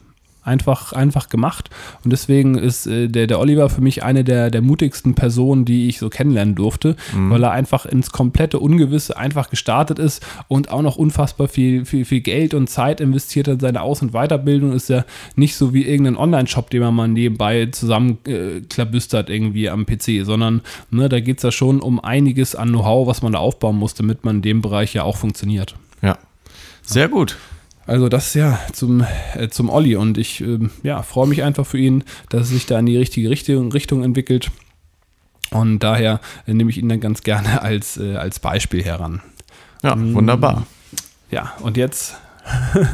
[0.43, 1.71] Einfach, einfach gemacht.
[2.05, 5.89] Und deswegen ist äh, der, der Oliver für mich eine der, der mutigsten Personen, die
[5.89, 10.83] ich so kennenlernen durfte, weil er einfach ins komplette Ungewisse einfach gestartet ist und auch
[10.83, 14.73] noch unfassbar viel, viel, viel Geld und Zeit investiert hat in seine Aus- und Weiterbildung.
[14.73, 15.05] Ist ja
[15.37, 20.25] nicht so wie irgendein Online-Shop, den man mal nebenbei zusammenklabüstert äh, klabüstert irgendwie am PC,
[20.25, 23.77] sondern ne, da geht es ja schon um einiges an Know-how, was man da aufbauen
[23.77, 25.75] muss, damit man in dem Bereich ja auch funktioniert.
[26.03, 26.19] Ja.
[26.83, 27.37] Sehr gut.
[27.89, 31.79] Also das ja zum, äh, zum Olli und ich ähm, ja, freue mich einfach für
[31.79, 34.51] ihn, dass es sich da in die richtige Richtung, Richtung entwickelt
[35.51, 39.23] und daher äh, nehme ich ihn dann ganz gerne als, äh, als Beispiel heran.
[39.83, 40.67] Ja, wunderbar.
[41.31, 42.17] Ja, und jetzt,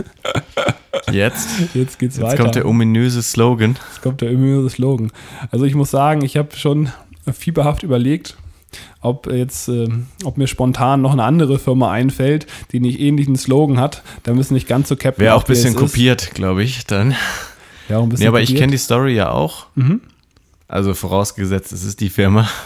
[1.10, 2.42] Jetzt, jetzt geht's jetzt weiter.
[2.42, 3.76] kommt der ominöse Slogan.
[3.90, 5.10] Jetzt kommt der ominöse Slogan.
[5.50, 6.90] Also ich muss sagen, ich habe schon
[7.32, 8.36] fieberhaft überlegt,
[9.00, 9.88] ob jetzt, äh,
[10.24, 14.02] ob mir spontan noch eine andere Firma einfällt, die nicht ähnlichen Slogan hat.
[14.22, 17.14] Da müssen nicht ganz so Captain Wäre auch ein bisschen kopiert, glaube ich, dann.
[17.88, 19.66] Ja, ein bisschen Nee, aber ich kenne die Story ja auch.
[20.68, 22.48] Also vorausgesetzt, es ist die Firma.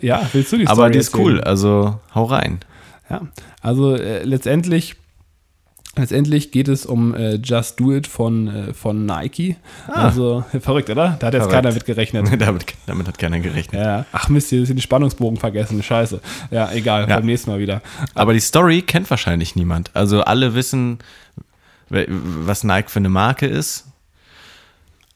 [0.00, 1.24] Ja, willst du die aber Story die ist erzählen?
[1.24, 2.58] cool, also hau rein.
[3.08, 3.22] Ja,
[3.60, 4.96] also äh, letztendlich,
[5.96, 9.56] letztendlich geht es um äh, Just Do It von, äh, von Nike.
[9.86, 11.16] Also verrückt, oder?
[11.18, 11.48] Da hat jetzt Ah.
[11.50, 11.52] Verrückt.
[11.64, 12.28] keiner mit gerechnet.
[12.40, 13.80] damit, damit hat keiner gerechnet.
[13.80, 15.82] Ja, ach Mist, hier ist den Spannungsbogen vergessen.
[15.82, 16.20] Scheiße.
[16.50, 17.16] Ja, egal, Ja.
[17.16, 17.82] beim nächsten Mal wieder.
[18.14, 19.90] Aber die Story kennt wahrscheinlich niemand.
[19.94, 20.98] Also alle wissen,
[21.88, 23.86] was Nike für eine Marke ist.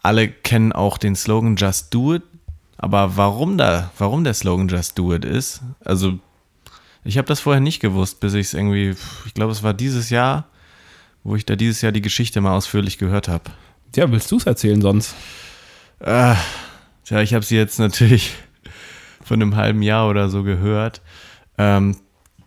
[0.03, 2.23] Alle kennen auch den Slogan Just Do It.
[2.77, 6.19] Aber warum da, warum der Slogan Just Do It ist, also
[7.05, 8.95] ich habe das vorher nicht gewusst, bis ich es irgendwie,
[9.27, 10.45] ich glaube, es war dieses Jahr,
[11.29, 13.45] wo ich da dieses Jahr die Geschichte mal ausführlich gehört habe.
[13.95, 15.15] Ja, willst du es erzählen sonst?
[16.01, 16.37] Ah,
[17.05, 18.33] tja, ich habe sie jetzt natürlich
[19.23, 21.03] von einem halben Jahr oder so gehört.
[21.59, 21.97] Ähm,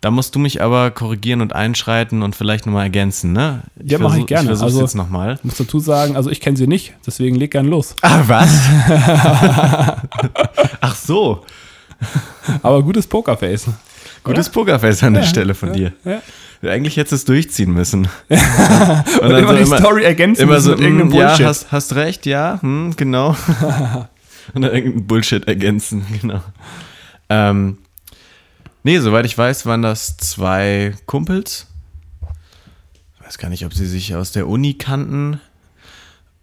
[0.01, 3.61] da musst du mich aber korrigieren und einschreiten und vielleicht nochmal ergänzen, ne?
[3.83, 4.43] Ja, mach ich gerne.
[4.43, 5.35] Ich versuch's Also- jetzt nochmal.
[5.35, 7.95] Ich muss dazu sagen, also ich kenne sie nicht, deswegen leg gern los.
[8.01, 8.49] Ah, was?
[10.81, 11.45] Ach so.
[12.63, 13.67] Aber gutes Pokerface.
[14.23, 15.93] Gutes Pokerface an der Stelle von dir.
[16.03, 16.21] Ja.
[16.63, 18.07] Eigentlich hättest du es durchziehen müssen.
[18.29, 18.39] und
[19.21, 21.45] Und dann immer so die Story ergänzen Immer so, mit irgendeinem ja, Bullshit.
[21.45, 23.35] hast, hast recht, ja, hm, genau.
[24.53, 26.41] Und dann irgendeinen Bullshit ergänzen, genau.
[27.29, 27.77] Ähm,
[28.83, 31.67] nee, soweit ich weiß, waren das zwei Kumpels.
[33.19, 35.39] Ich weiß gar nicht, ob sie sich aus der Uni kannten.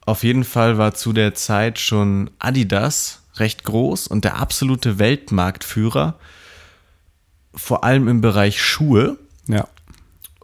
[0.06, 6.18] Auf jeden Fall war zu der Zeit schon Adidas recht groß und der absolute Weltmarktführer,
[7.54, 9.18] vor allem im Bereich Schuhe.
[9.46, 9.68] Ja.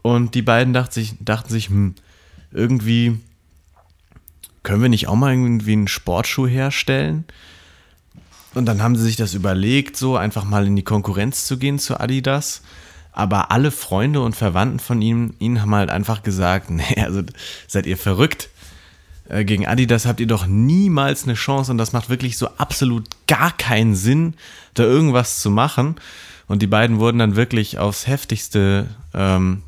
[0.04, 1.94] Und die beiden dachten sich, dachten sich hm,
[2.52, 3.20] irgendwie
[4.62, 7.24] können wir nicht auch mal irgendwie einen Sportschuh herstellen?
[8.54, 11.78] Und dann haben sie sich das überlegt, so einfach mal in die Konkurrenz zu gehen
[11.78, 12.60] zu Adidas.
[13.12, 17.22] Aber alle Freunde und Verwandten von ihnen, ihnen haben halt einfach gesagt, nee, also
[17.66, 18.50] seid ihr verrückt.
[19.30, 23.06] Äh, Gegen Adidas habt ihr doch niemals eine Chance und das macht wirklich so absolut
[23.26, 24.34] gar keinen Sinn,
[24.74, 25.96] da irgendwas zu machen.
[26.46, 29.62] Und die beiden wurden dann wirklich aufs heftigste, ähm,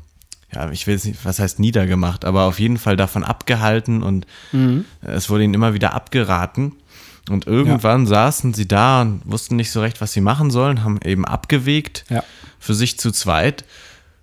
[0.53, 4.25] ja, ich will jetzt nicht, was heißt niedergemacht, aber auf jeden Fall davon abgehalten und
[4.53, 6.73] äh, es wurde ihnen immer wieder abgeraten.
[7.29, 10.97] Und irgendwann saßen sie da und wussten nicht so recht, was sie machen sollen, haben
[11.03, 12.23] eben abgewegt Ja.
[12.57, 13.65] für sich zu zweit.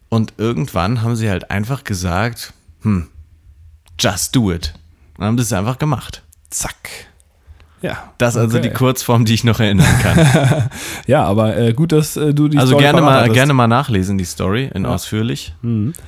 [0.09, 3.09] Und irgendwann haben sie halt einfach gesagt, hm,
[3.99, 4.73] just do it.
[5.19, 6.23] Und haben das einfach gemacht.
[6.49, 6.89] Zack.
[7.85, 7.99] Ja.
[8.17, 8.69] Das ist also Okay.
[8.69, 10.71] die Kurzform, die ich noch erinnern kann.
[11.07, 14.17] Ja, aber äh, gut, dass äh, du die also Story gerne mal, gerne mal nachlesen,
[14.17, 15.55] die Story, in ausführlich.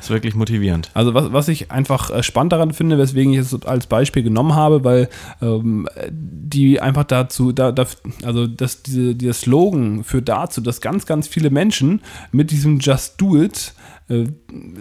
[0.01, 0.91] Ist wirklich motivierend.
[0.95, 4.55] Also was, was ich einfach äh, spannend daran finde, weswegen ich es als Beispiel genommen
[4.55, 5.11] habe, weil
[5.43, 7.85] ähm, die einfach dazu, da, da,
[8.25, 12.01] also dass diese, dieser Slogan führt dazu, dass ganz, ganz viele Menschen
[12.33, 13.75] mit diesem Just Do It
[14.09, 14.25] äh,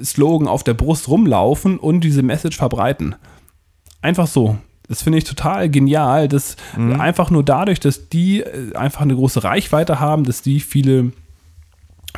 [0.02, 3.16] Slogan auf der Brust rumlaufen und diese Message verbreiten.
[4.02, 4.58] Einfach so.
[4.88, 9.44] Das finde ich total genial, dass einfach nur dadurch, dass die äh, einfach eine große
[9.44, 11.12] Reichweite haben, dass die viele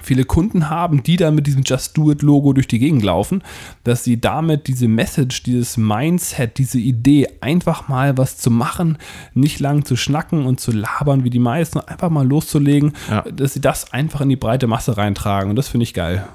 [0.03, 3.41] viele Kunden haben, die dann mit diesem Just Do It Logo durch die Gegend laufen,
[3.83, 8.99] dass sie damit diese Message, dieses Mindset, diese Idee, einfach mal was zu machen,
[9.33, 13.23] nicht lang zu schnacken und zu labern wie die meisten, einfach mal loszulegen, Ja.
[13.23, 16.27] dass sie das einfach in die breite Masse reintragen und das finde ich geil.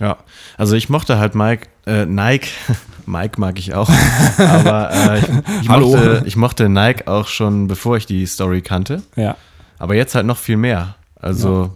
[0.00, 0.18] Ja,
[0.56, 2.48] also ich mochte halt Mike, äh, Nike,
[3.08, 3.88] Mike mag ich auch,
[4.38, 5.24] aber äh, ich,
[5.62, 5.88] ich, Hallo.
[5.88, 9.36] mochte, ich mochte Nike auch schon, bevor ich die Story kannte, Ja.
[9.78, 10.94] aber jetzt halt noch viel mehr.
[11.20, 11.74] Also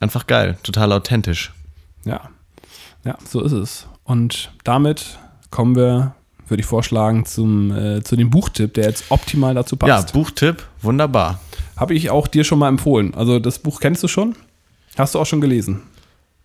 [0.00, 1.52] einfach geil, total authentisch.
[2.04, 2.20] Ja.
[3.04, 3.86] Ja, so ist es.
[4.04, 5.18] Und damit
[5.50, 6.14] kommen wir,
[6.48, 10.12] würde ich vorschlagen, zum, äh, zu dem Buchtipp, der jetzt optimal dazu Ja, passt.
[10.12, 11.40] Buchtipp, wunderbar.
[11.76, 13.14] Habe ich auch dir schon mal empfohlen.
[13.14, 14.34] Also das Buch kennst du schon?
[14.96, 15.82] Hast du auch schon gelesen?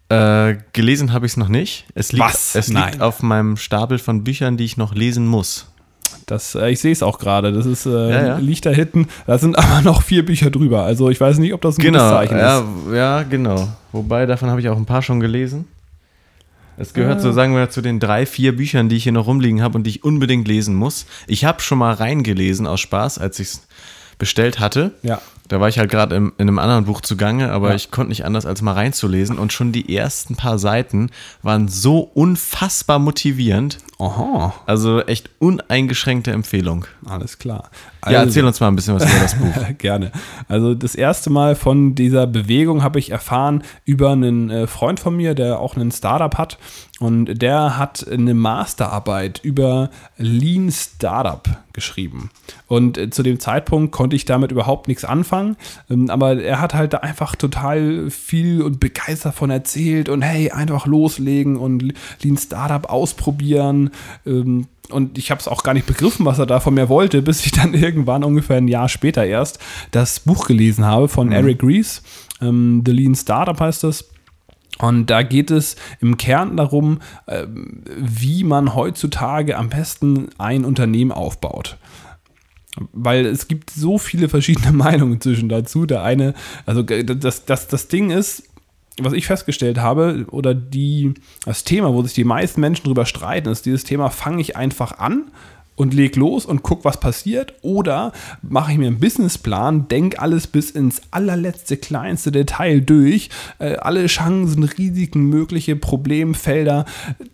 [0.09, 1.85] Äh, gelesen habe ich es noch nicht.
[1.93, 2.55] Es liegt, Was?
[2.55, 3.01] Es liegt Nein.
[3.01, 5.67] auf meinem Stapel von Büchern, die ich noch lesen muss.
[6.27, 7.51] Das, äh, ich sehe es auch gerade.
[7.51, 8.37] Das ist, äh, Ja, ja.
[8.37, 9.07] liegt da hinten.
[9.25, 10.83] Da sind aber noch vier Bücher drüber.
[10.83, 12.65] Also ich weiß nicht, ob das ein gutes Genau, Zeichen ja, ist.
[12.93, 13.67] ja, genau.
[13.91, 15.65] Wobei, davon habe ich auch ein paar schon gelesen.
[16.79, 19.63] Es gehört so, sagen wir, zu den drei, vier Büchern, die ich hier noch rumliegen
[19.63, 21.07] habe und die ich unbedingt lesen muss.
[21.25, 23.67] Ich habe schon mal reingelesen aus Spaß, als ich es
[24.19, 24.91] bestellt hatte.
[25.01, 25.19] Ja.
[25.47, 27.75] Da war ich halt gerade in einem anderen Buch zugange, aber Ja.
[27.75, 29.37] ich konnte nicht anders, als mal reinzulesen.
[29.39, 31.09] Und schon die ersten paar Seiten
[31.41, 33.77] waren so unfassbar motivierend.
[33.99, 36.85] Aha, Also echt uneingeschränkte Empfehlung.
[37.05, 37.69] alles klar.
[38.05, 39.55] Ja, Also- erzähl uns mal ein bisschen was über das Buch.
[39.79, 40.11] Gerne.
[40.47, 45.15] Also das erste Mal von dieser Bewegung habe ich erfahren über einen äh, Freund von
[45.15, 46.57] mir, der auch einen Startup hat.
[46.99, 52.31] Und der hat eine Masterarbeit über Lean Startup geschrieben.
[52.67, 55.57] Und äh, zu dem Zeitpunkt konnte ich damit überhaupt nichts anfangen.
[55.91, 60.49] Ähm, aber er hat halt da einfach total viel und begeistert davon erzählt und hey,
[60.49, 63.91] einfach loslegen und Lean Startup ausprobieren.
[64.25, 67.21] Ähm, und ich habe es auch gar nicht begriffen, was er da von mir wollte,
[67.21, 69.59] bis ich dann irgendwann ungefähr ein Jahr später erst
[69.91, 71.33] das Buch gelesen habe von mhm.
[71.33, 72.01] Eric Rees.
[72.41, 74.05] Ähm, The Lean Startup heißt das.
[74.79, 81.11] Und da geht es im Kern darum, ähm, wie man heutzutage am besten ein Unternehmen
[81.11, 81.77] aufbaut.
[82.93, 85.85] Weil es gibt so viele verschiedene Meinungen zwischen dazu.
[85.85, 86.33] Der eine,
[86.65, 88.43] also das, das, das Ding ist,
[88.99, 91.13] was ich festgestellt habe, oder die,
[91.45, 94.97] das Thema, wo sich die meisten Menschen drüber streiten, ist dieses Thema, fange ich einfach
[94.97, 95.31] an
[95.77, 97.53] und leg los und guck, was passiert.
[97.61, 98.11] Oder
[98.41, 104.07] mache ich mir einen Businessplan, denk alles bis ins allerletzte kleinste Detail durch, äh, alle
[104.07, 106.85] Chancen, Risiken, mögliche Problemfelder,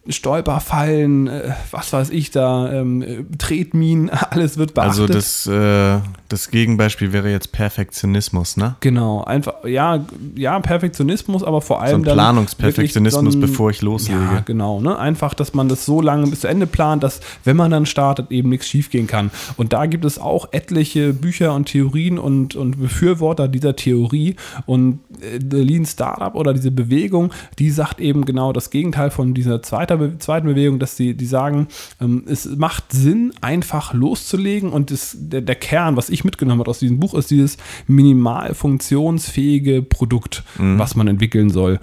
[0.09, 4.99] Stolperfallen, äh, was weiß ich da, ähm, Tretminen, alles wird beachtet.
[4.99, 8.75] Also das, äh, das Gegenbeispiel wäre jetzt Perfektionismus, ne?
[8.81, 14.19] Genau, einfach, ja, ja, Perfektionismus, aber vor allem so ein Planungsperfektionismus, so bevor ich loslege.
[14.19, 14.99] Ja, genau, ne?
[14.99, 18.32] Einfach, dass man das so lange bis zu Ende plant, dass wenn man dann startet,
[18.33, 19.31] eben nichts schiefgehen kann.
[19.57, 24.35] Und da gibt es auch etliche Bücher und Theorien und, und Befürworter dieser Theorie.
[24.65, 29.33] Und äh, The Lean Startup oder diese Bewegung, die sagt eben genau das Gegenteil von
[29.33, 31.67] dieser zweiter, zweiten Bewegung, dass sie die sagen,
[32.01, 34.71] ähm, es macht Sinn, einfach loszulegen.
[34.71, 38.53] Und das, der, der Kern, was ich mitgenommen habe aus diesem Buch, ist dieses minimal
[38.53, 40.79] funktionsfähige Produkt, mhm.
[40.79, 41.79] was man entwickeln soll.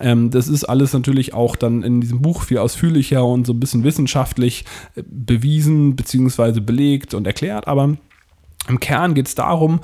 [0.00, 3.60] Ähm, das ist alles natürlich auch dann in diesem Buch viel ausführlicher und so ein
[3.60, 4.64] bisschen wissenschaftlich
[4.96, 5.02] äh,
[5.96, 6.60] bewiesen bzw.
[6.60, 7.66] belegt und erklärt.
[7.66, 7.96] Aber
[8.68, 9.80] im Kern geht es darum,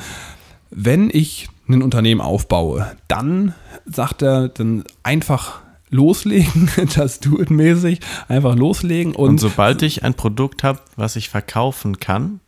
[0.71, 3.55] wenn ich ein Unternehmen aufbaue, dann
[3.87, 9.15] sagt er, dann einfach loslegen, das tut mäßig, einfach loslegen.
[9.15, 12.41] Und, und sobald ich ein Produkt habe, was ich verkaufen kann,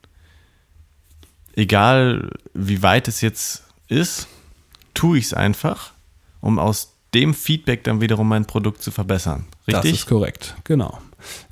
[1.54, 4.28] egal wie weit es jetzt ist,
[4.94, 5.92] tue ich es einfach,
[6.40, 9.44] um aus dem Feedback dann wiederum mein Produkt zu verbessern.
[9.68, 9.92] Richtig?
[9.92, 10.98] Das ist korrekt, genau.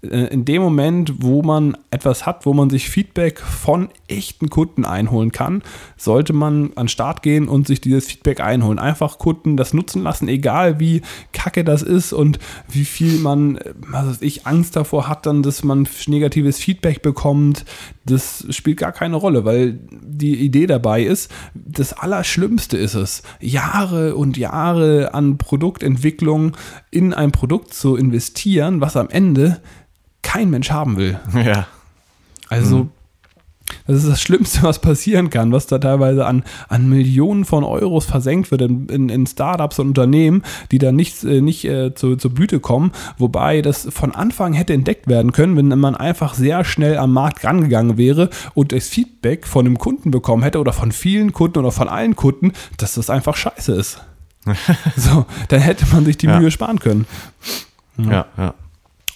[0.02, 4.84] Äh, in dem Moment, wo man etwas hat, wo man sich Feedback von echten Kunden
[4.84, 5.62] einholen kann,
[5.96, 8.78] sollte man an den Start gehen und sich dieses Feedback einholen.
[8.78, 14.06] Einfach Kunden das nutzen lassen, egal wie kacke das ist und wie viel man, was
[14.06, 17.64] weiß ich, Angst davor hat, dann, dass man negatives Feedback bekommt.
[18.04, 24.16] Das spielt gar keine Rolle, weil die Idee dabei ist, das Allerschlimmste ist es, Jahre
[24.16, 26.56] und Jahre an Produktentwicklung
[26.90, 29.60] in ein Produkt zu investieren, was am Ende
[30.22, 31.18] kein Mensch haben will.
[31.34, 31.66] Ja.
[32.48, 32.90] Also, mhm.
[33.86, 38.06] das ist das Schlimmste, was passieren kann, was da teilweise an, an Millionen von Euros
[38.06, 42.16] versenkt wird in, in, in Startups und Unternehmen, die dann nicht, äh, nicht äh, zu,
[42.16, 42.90] zur Blüte kommen.
[43.18, 47.44] Wobei das von Anfang hätte entdeckt werden können, wenn man einfach sehr schnell am Markt
[47.44, 51.72] rangegangen wäre und das Feedback von einem Kunden bekommen hätte oder von vielen Kunden oder
[51.72, 54.00] von allen Kunden, dass das einfach scheiße ist.
[54.96, 56.40] so, dann hätte man sich die ja.
[56.40, 57.06] Mühe sparen können.
[57.98, 58.26] Ja, ja.
[58.36, 58.54] ja.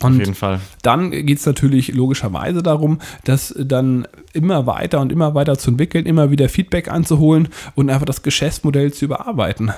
[0.00, 0.60] Und Auf jeden Fall.
[0.82, 6.06] Dann geht es natürlich logischerweise darum, das dann immer weiter und immer weiter zu entwickeln,
[6.06, 9.72] immer wieder Feedback anzuholen und einfach das Geschäftsmodell zu überarbeiten.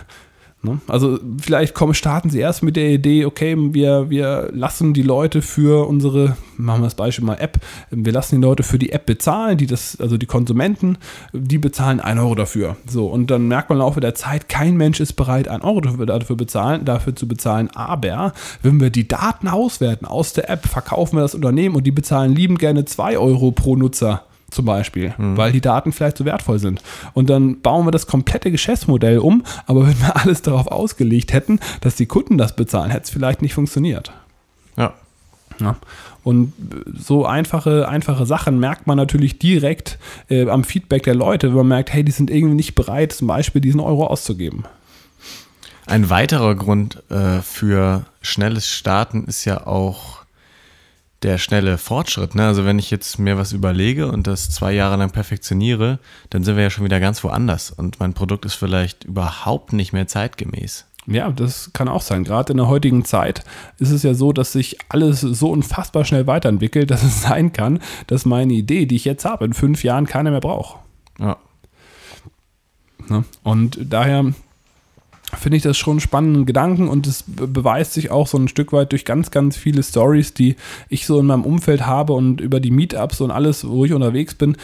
[0.67, 0.81] Ne?
[0.89, 5.41] Also vielleicht kommen, starten sie erst mit der Idee, okay, wir, wir lassen die Leute
[5.41, 7.59] für unsere, machen wir das Beispiel mal App,
[7.91, 10.99] wir lassen die Leute für die App bezahlen, die das, also die Konsumenten,
[11.33, 12.77] die bezahlen 1 Euro dafür.
[12.87, 15.81] So, und dann merkt man im Laufe der Zeit, kein Mensch ist bereit, 1 Euro
[15.81, 17.71] dafür, dafür, bezahlen, dafür zu bezahlen.
[17.75, 21.93] Aber wenn wir die Daten auswerten aus der App, verkaufen wir das Unternehmen und die
[21.93, 24.25] bezahlen liebend gerne 2 Euro pro Nutzer
[24.57, 25.37] zum Beispiel, mhm.
[25.37, 26.83] weil die Daten vielleicht so wertvoll sind.
[27.13, 31.61] Und dann bauen wir das komplette Geschäftsmodell um, aber wenn wir alles darauf ausgelegt hätten,
[31.83, 34.11] dass die Kunden das bezahlen, hätte es vielleicht nicht funktioniert.
[34.77, 34.95] Ja.
[35.61, 35.77] ja.
[36.25, 36.53] Und
[36.99, 41.69] so einfache, einfache Sachen merkt man natürlich direkt äh, am Feedback der Leute, wenn man
[41.69, 44.65] merkt, hey, die sind irgendwie nicht bereit, zum Beispiel diesen Euro auszugeben.
[45.87, 50.26] Ein weiterer Grund äh, für schnelles Starten ist ja auch
[51.27, 52.37] der schnelle Fortschritt.
[52.37, 52.47] Ne?
[52.47, 55.99] Also wenn ich jetzt mir was überlege und das zwei Jahre lang perfektioniere,
[56.31, 59.93] dann sind wir ja schon wieder ganz woanders und mein Produkt ist vielleicht überhaupt nicht
[59.93, 60.87] mehr zeitgemäß.
[61.09, 62.25] Ja, das kann auch sein.
[62.25, 63.43] Gerade in der heutigen Zeit
[63.79, 67.81] ist es ja so, dass sich alles so unfassbar schnell weiterentwickelt, dass es sein kann,
[68.07, 70.79] dass meine Idee, die ich jetzt habe, in fünf Jahren keiner mehr braucht.
[71.19, 71.37] Ja.
[73.09, 73.25] Ne?
[73.43, 74.33] Und daher
[75.35, 78.73] finde ich das schon einen spannenden Gedanken und es beweist sich auch so ein Stück
[78.73, 80.57] weit durch ganz, ganz viele Stories, die
[80.89, 84.35] ich so in meinem Umfeld habe und über die Meetups und alles, wo ich unterwegs
[84.35, 84.57] bin,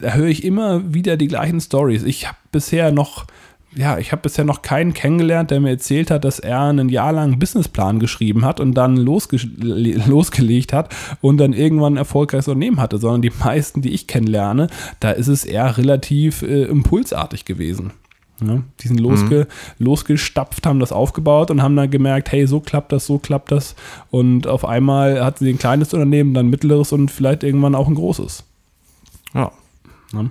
[0.00, 2.02] da höre ich immer wieder die gleichen Stories.
[2.02, 3.26] Ich habe bisher noch
[3.74, 7.12] ja, ich habe bisher noch keinen kennengelernt, der mir erzählt hat, dass er einen Jahr
[7.12, 12.48] lang einen Businessplan geschrieben hat und dann losge losgelegt hat und dann irgendwann ein erfolgreiches
[12.48, 14.66] Unternehmen hatte, sondern die meisten, die ich kennenlerne,
[15.00, 17.92] da ist es eher relativ äh, impulsartig gewesen.
[18.42, 18.64] Ne?
[18.80, 19.46] Die sind losge
[19.78, 19.84] mhm.
[19.84, 23.74] losgestapft, haben das aufgebaut und haben dann gemerkt, hey, so klappt das, so klappt das.
[24.10, 27.88] Und auf einmal hat sie ein kleines Unternehmen, dann ein mittleres und vielleicht irgendwann auch
[27.88, 28.44] ein großes.
[29.34, 29.52] Ja.
[30.12, 30.30] Ne?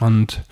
[0.00, 0.42] Und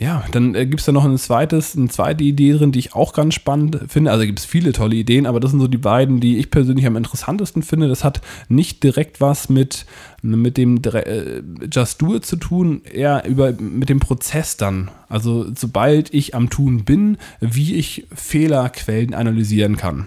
[0.00, 2.94] ja, dann äh, gibt es da noch ein zweites, eine zweite Idee drin, die ich
[2.94, 4.12] auch ganz spannend finde.
[4.12, 6.86] Also gibt es viele tolle Ideen, aber das sind so die beiden, die ich persönlich
[6.86, 7.88] am interessantesten finde.
[7.88, 9.86] Das hat nicht direkt was mit,
[10.22, 14.88] mit dem äh, Just Do It zu tun, eher über, mit dem Prozess dann.
[15.08, 20.06] Also sobald ich am Tun bin, wie ich Fehlerquellen analysieren kann.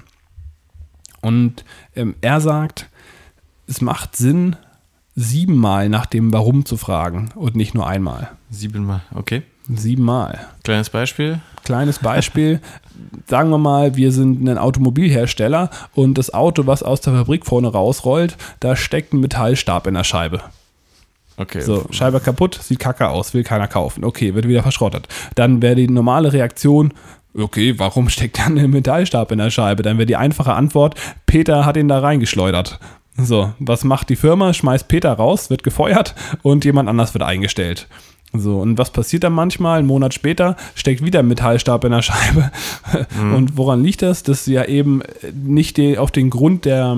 [1.22, 1.66] Und
[1.98, 2.90] ähm, er sagt,
[3.68, 4.56] es macht Sinn,
[5.16, 8.32] siebenmal nach dem Warum zu fragen und nicht nur einmal.
[8.50, 9.44] Siebenmal, okay.
[9.70, 10.48] Siebenmal.
[10.64, 11.40] Kleines Beispiel.
[11.64, 12.60] Kleines Beispiel.
[13.28, 17.70] Sagen wir mal, wir sind ein Automobilhersteller und das Auto, was aus der Fabrik vorne
[17.70, 20.42] rausrollt, da steckt ein Metallstab in der Scheibe.
[21.38, 21.62] Okay.
[21.62, 24.04] So, Scheibe kaputt, sieht kacke aus, will keiner kaufen.
[24.04, 25.08] Okay, wird wieder verschrottet.
[25.36, 26.94] Dann wäre die normale Reaktion,
[27.38, 29.82] okay, warum steckt dann ein Metallstab in der Scheibe?
[29.84, 30.96] Dann wäre die einfache Antwort,
[31.26, 32.80] Peter hat ihn da reingeschleudert.
[33.18, 34.54] So, was macht die Firma?
[34.54, 37.88] Schmeißt Peter raus, wird gefeuert und jemand anders wird eingestellt.
[38.34, 39.80] So, und was passiert dann manchmal?
[39.80, 42.50] Einen Monat später steckt wieder ein Metallstab in der Scheibe.
[43.22, 43.34] Mhm.
[43.34, 44.24] Und woran liegt das?
[44.24, 45.02] Dass sie ja eben
[45.34, 46.96] nicht die, auf den Grund der,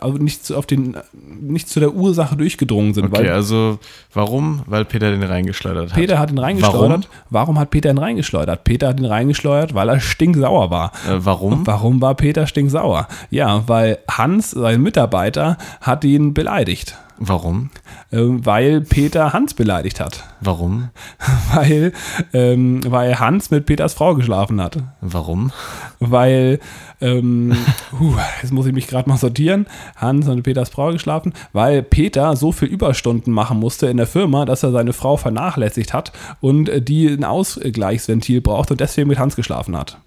[0.00, 0.96] also nicht, auf den,
[1.40, 3.06] nicht zu der Ursache durchgedrungen sind.
[3.06, 3.78] Okay, also
[4.12, 4.62] warum?
[4.66, 5.94] Weil Peter den reingeschleudert hat.
[5.94, 7.08] Peter hat ihn reingeschleudert.
[7.30, 7.54] Warum?
[7.54, 8.64] warum hat Peter ihn reingeschleudert?
[8.64, 10.92] Peter hat ihn reingeschleudert, weil er stinksauer war.
[11.08, 11.52] Äh, warum?
[11.52, 13.08] Und warum war Peter stinksauer?
[13.30, 16.98] Ja, weil Hans, sein Mitarbeiter, hat ihn beleidigt.
[17.18, 17.70] Warum?
[18.10, 20.24] Ähm, weil Peter Hans beleidigt hat.
[20.40, 20.90] Warum?
[21.54, 21.92] Weil,
[22.32, 24.78] ähm, weil Hans mit Peters Frau geschlafen hat.
[25.00, 25.52] Warum?
[26.00, 26.58] Weil,
[27.00, 27.56] ähm,
[27.98, 29.66] huh, jetzt muss ich mich gerade mal sortieren.
[29.96, 34.44] Hans und Peters Frau geschlafen, weil Peter so viel Überstunden machen musste in der Firma,
[34.44, 39.36] dass er seine Frau vernachlässigt hat und die ein Ausgleichsventil braucht und deswegen mit Hans
[39.36, 39.98] geschlafen hat.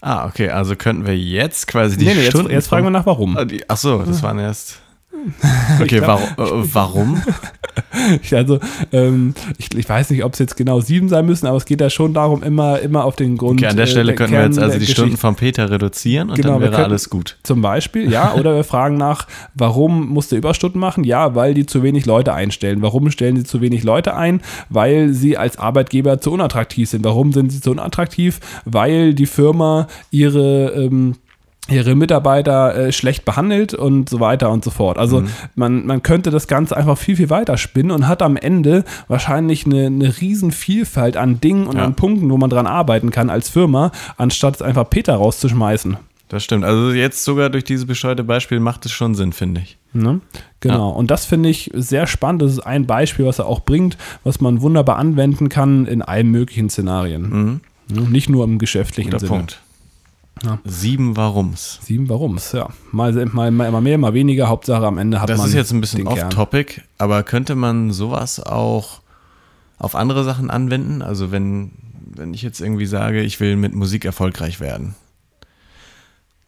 [0.00, 2.48] Ah, okay, also könnten wir jetzt quasi die nee, nee, Stunden.
[2.48, 3.38] Jetzt, jetzt fragen wir nach, warum.
[3.38, 4.80] Ah, Ach so, das waren erst.
[5.80, 6.62] Okay, glaub, warum?
[6.62, 7.22] Äh, warum?
[8.32, 8.60] also,
[8.92, 11.80] ähm, ich, ich, weiß nicht, ob es jetzt genau sieben sein müssen, aber es geht
[11.80, 13.60] ja schon darum, immer, immer auf den Grund.
[13.60, 16.30] Okay, an der Stelle äh, können Kern wir jetzt also die Stunden von Peter reduzieren
[16.30, 17.38] und genau, dann wäre alles gut.
[17.42, 21.04] Zum Beispiel, ja, oder wir fragen nach, warum muss der Überstunden machen?
[21.04, 22.82] Ja, weil die zu wenig Leute einstellen.
[22.82, 24.40] Warum stellen sie zu wenig Leute ein?
[24.68, 27.04] Weil sie als Arbeitgeber zu unattraktiv sind.
[27.04, 28.40] Warum sind sie zu unattraktiv?
[28.64, 31.16] Weil die Firma ihre ähm,
[31.68, 34.98] ihre Mitarbeiter äh, schlecht behandelt und so weiter und so fort.
[34.98, 35.28] Also mhm.
[35.54, 39.64] man, man könnte das Ganze einfach viel, viel weiter spinnen und hat am Ende wahrscheinlich
[39.64, 41.84] eine, eine riesen Vielfalt an Dingen und ja.
[41.84, 45.96] an Punkten, wo man dran arbeiten kann als Firma, anstatt einfach Peter rauszuschmeißen.
[46.28, 46.64] Das stimmt.
[46.64, 49.78] Also jetzt sogar durch dieses bescheuerte Beispiel macht es schon Sinn, finde ich.
[49.92, 50.20] Ne?
[50.60, 50.90] Genau.
[50.90, 50.96] Ja.
[50.96, 52.42] Und das finde ich sehr spannend.
[52.42, 56.28] Das ist ein Beispiel, was er auch bringt, was man wunderbar anwenden kann in allen
[56.30, 57.60] möglichen Szenarien.
[57.88, 58.10] Mhm.
[58.10, 59.30] Nicht nur im geschäftlichen Guter Sinne.
[59.30, 59.60] Punkt.
[60.42, 60.58] Ja.
[60.64, 61.78] Sieben Warums.
[61.82, 62.68] Sieben Warums, ja.
[62.92, 64.48] Mal, mal, mal mehr, mal weniger.
[64.48, 65.46] Hauptsache am Ende hat das man.
[65.46, 69.00] Das ist jetzt ein bisschen off-topic, aber könnte man sowas auch
[69.78, 71.02] auf andere Sachen anwenden?
[71.02, 71.72] Also, wenn,
[72.06, 74.94] wenn ich jetzt irgendwie sage, ich will mit Musik erfolgreich werden.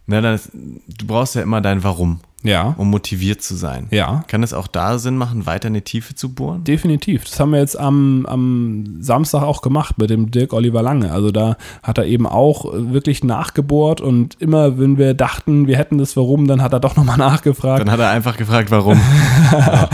[0.06, 2.74] Na, dann ist, du brauchst ja immer dein Warum ja.
[2.76, 3.86] um motiviert zu sein.
[3.90, 4.24] Ja.
[4.28, 6.64] Kann es auch da Sinn machen, weiter in die Tiefe zu bohren?
[6.64, 7.24] Definitiv.
[7.24, 11.12] Das haben wir jetzt am, am Samstag auch gemacht mit dem Dirk Oliver Lange.
[11.12, 15.98] Also da hat er eben auch wirklich nachgebohrt und immer, wenn wir dachten, wir hätten
[15.98, 17.80] das Warum, dann hat er doch nochmal nachgefragt.
[17.80, 19.00] Dann hat er einfach gefragt, warum.
[19.52, 19.88] ja,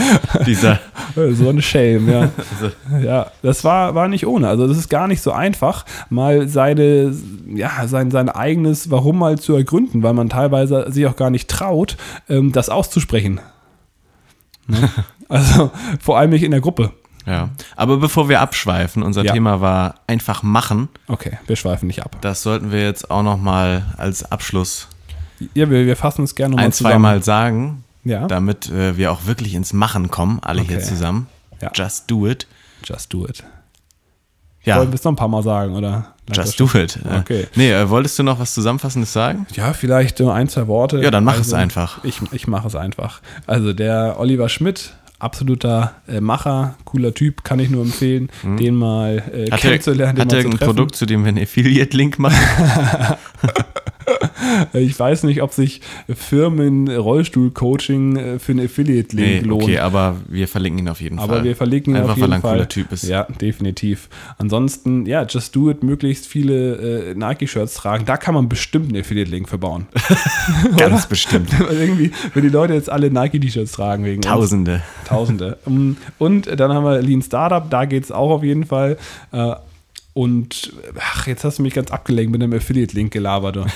[0.46, 0.78] dieser.
[1.14, 2.20] So ein Shame, ja.
[2.20, 3.06] Also.
[3.06, 4.48] Ja, das war, war nicht ohne.
[4.48, 7.12] Also das ist gar nicht so einfach, mal seine,
[7.54, 11.48] ja, sein, sein eigenes Warum mal zu ergründen, weil man teilweise sich auch gar nicht
[11.48, 11.96] traut,
[12.28, 13.40] ähm, das auszusprechen.
[14.66, 14.90] Ne?
[15.28, 16.92] also vor allem nicht in der Gruppe.
[17.24, 19.32] Ja, aber bevor wir abschweifen, unser ja.
[19.32, 20.88] Thema war einfach machen.
[21.06, 22.16] Okay, wir schweifen nicht ab.
[22.20, 24.88] Das sollten wir jetzt auch noch mal als Abschluss
[25.54, 28.26] ja, wir, wir fassen uns gerne noch ein, zweimal sagen, ja.
[28.26, 30.70] damit äh, wir auch wirklich ins Machen kommen, alle okay.
[30.70, 31.26] hier zusammen.
[31.60, 31.70] Ja.
[31.74, 32.46] Just do it.
[32.84, 33.44] Just do it.
[34.64, 34.78] Ja.
[34.78, 36.14] Wollen wir es noch ein paar Mal sagen, oder?
[36.32, 36.98] Just do it.
[37.20, 37.46] Okay.
[37.56, 39.46] Nee, äh, wolltest du noch was Zusammenfassendes sagen?
[39.54, 41.00] Ja, vielleicht nur ein, zwei Worte.
[41.00, 42.02] Ja, dann mach also, es einfach.
[42.04, 43.20] Ich, ich mache es einfach.
[43.46, 48.56] Also der Oliver Schmidt, absoluter äh, Macher, cooler Typ, kann ich nur empfehlen, mhm.
[48.56, 50.16] den mal äh, hat kennenzulernen.
[50.16, 52.38] Er, hat er irgendein Produkt, zu dem wir einen Affiliate-Link machen?
[54.74, 55.80] Ich weiß nicht, ob sich
[56.14, 59.64] Firmen Rollstuhl-Coaching äh, für einen Affiliate-Link Nee, lohnt.
[59.64, 61.28] okay, aber wir verlinken ihn auf jeden Fall.
[61.28, 62.52] Aber wir verlinken ihn Einfach auf jeden weil ein Fall.
[62.54, 63.04] cooler Typ ist.
[63.04, 64.08] Ja, definitiv.
[64.38, 68.04] Ansonsten, ja, Just Do It, möglichst viele äh, Nike-Shirts tragen.
[68.06, 69.86] Da kann man bestimmt einen Affiliate-Link verbauen.
[70.76, 71.50] Ganz bestimmt.
[71.70, 74.26] Irgendwie, wenn die Leute jetzt alle Nike-T-Shirts tragen wegen uns.
[74.26, 74.82] Tausende.
[75.06, 75.58] Tausende.
[75.64, 78.96] Um, Und dann haben wir Lean Startup, da geht es auch auf jeden Fall.
[79.32, 79.54] Äh,
[80.14, 83.58] Und ach, jetzt hast du mich ganz abgelenkt mit einem Affiliate-Link gelabert.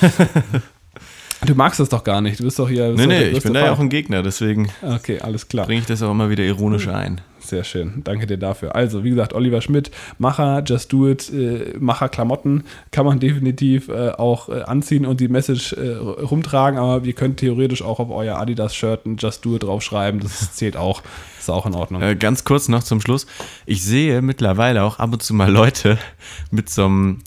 [1.44, 1.54] Du.
[1.54, 2.40] magst das doch gar nicht.
[2.40, 2.88] Du bist doch hier.
[2.92, 5.66] bist Nee, nee, ich bin da ja auch ein Gegner, deswegen Okay, alles klar.
[5.66, 7.20] bringe ich das auch immer wieder ironisch ein.
[7.46, 8.02] Sehr schön.
[8.02, 8.74] Danke dir dafür.
[8.74, 13.88] Also, wie gesagt, Oliver Schmidt, Macher, Just Do It, äh, Macher Klamotten kann man definitiv
[13.88, 18.10] äh, auch äh, anziehen und die Message äh, rumtragen, aber ihr könnt theoretisch auch auf
[18.10, 20.20] euer Adidas-Shirt ein Just Do It draufschreiben.
[20.20, 21.02] Das zählt auch.
[21.38, 22.02] Ist auch in Ordnung.
[22.02, 23.26] Äh, ganz kurz noch zum Schluss.
[23.64, 25.98] Ich sehe mittlerweile auch ab und zu mal Leute
[26.50, 27.18] mit so einem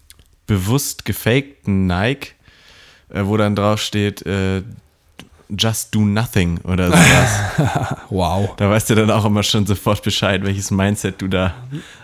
[0.48, 2.34] bewusst gefakten Nike,
[3.14, 4.62] wo dann drauf steht, äh,
[5.58, 7.98] Just do nothing oder sowas.
[8.12, 8.56] Wow.
[8.58, 11.56] da weißt du dann auch immer schon sofort Bescheid, welches Mindset du da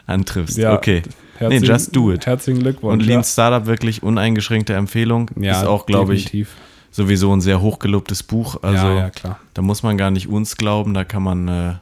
[0.08, 0.58] antriffst.
[0.58, 1.04] Ja, okay.
[1.06, 2.26] Nee, herzlichen- just do it.
[2.26, 2.94] Herzlichen Glückwunsch.
[2.94, 3.24] Und Lean ja.
[3.24, 5.30] Startup wirklich uneingeschränkte Empfehlung.
[5.40, 6.48] Ja, ist auch, glaube ich,
[6.90, 8.58] sowieso ein sehr hochgelobtes Buch.
[8.64, 9.40] Also ja, ja, klar.
[9.54, 11.74] da muss man gar nicht uns glauben, da kann man, äh,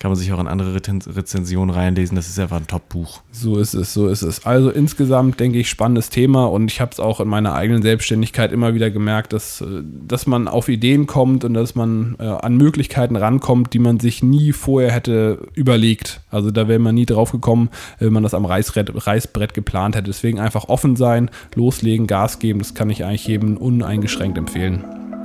[0.00, 2.16] kann man sich auch in andere Rezensionen reinlesen.
[2.16, 3.20] Das ist einfach ein Top-Buch.
[3.32, 4.46] So ist es, so ist es.
[4.46, 8.50] Also insgesamt denke ich spannendes Thema und ich habe es auch in meiner eigenen Selbstständigkeit
[8.50, 9.66] immer wieder gemerkt, dass, äh,
[10.08, 14.22] dass man auf Ideen kommt und dass man äh, an Möglichkeiten rankommt, die man sich
[14.22, 16.22] nie vorher hätte überlegt.
[16.30, 20.06] Also da wäre man nie drauf gekommen, wenn man das am Reißbrett, Reißbrett geplant hätte.
[20.06, 22.60] Deswegen einfach offen sein, loslegen, Gas geben.
[22.60, 24.82] Das kann ich eigentlich jedem uneingeschränkt empfehlen.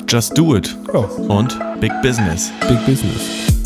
[0.09, 0.75] Just do it.
[0.93, 2.51] Ja, Und Big Business.
[2.67, 3.64] Big Business.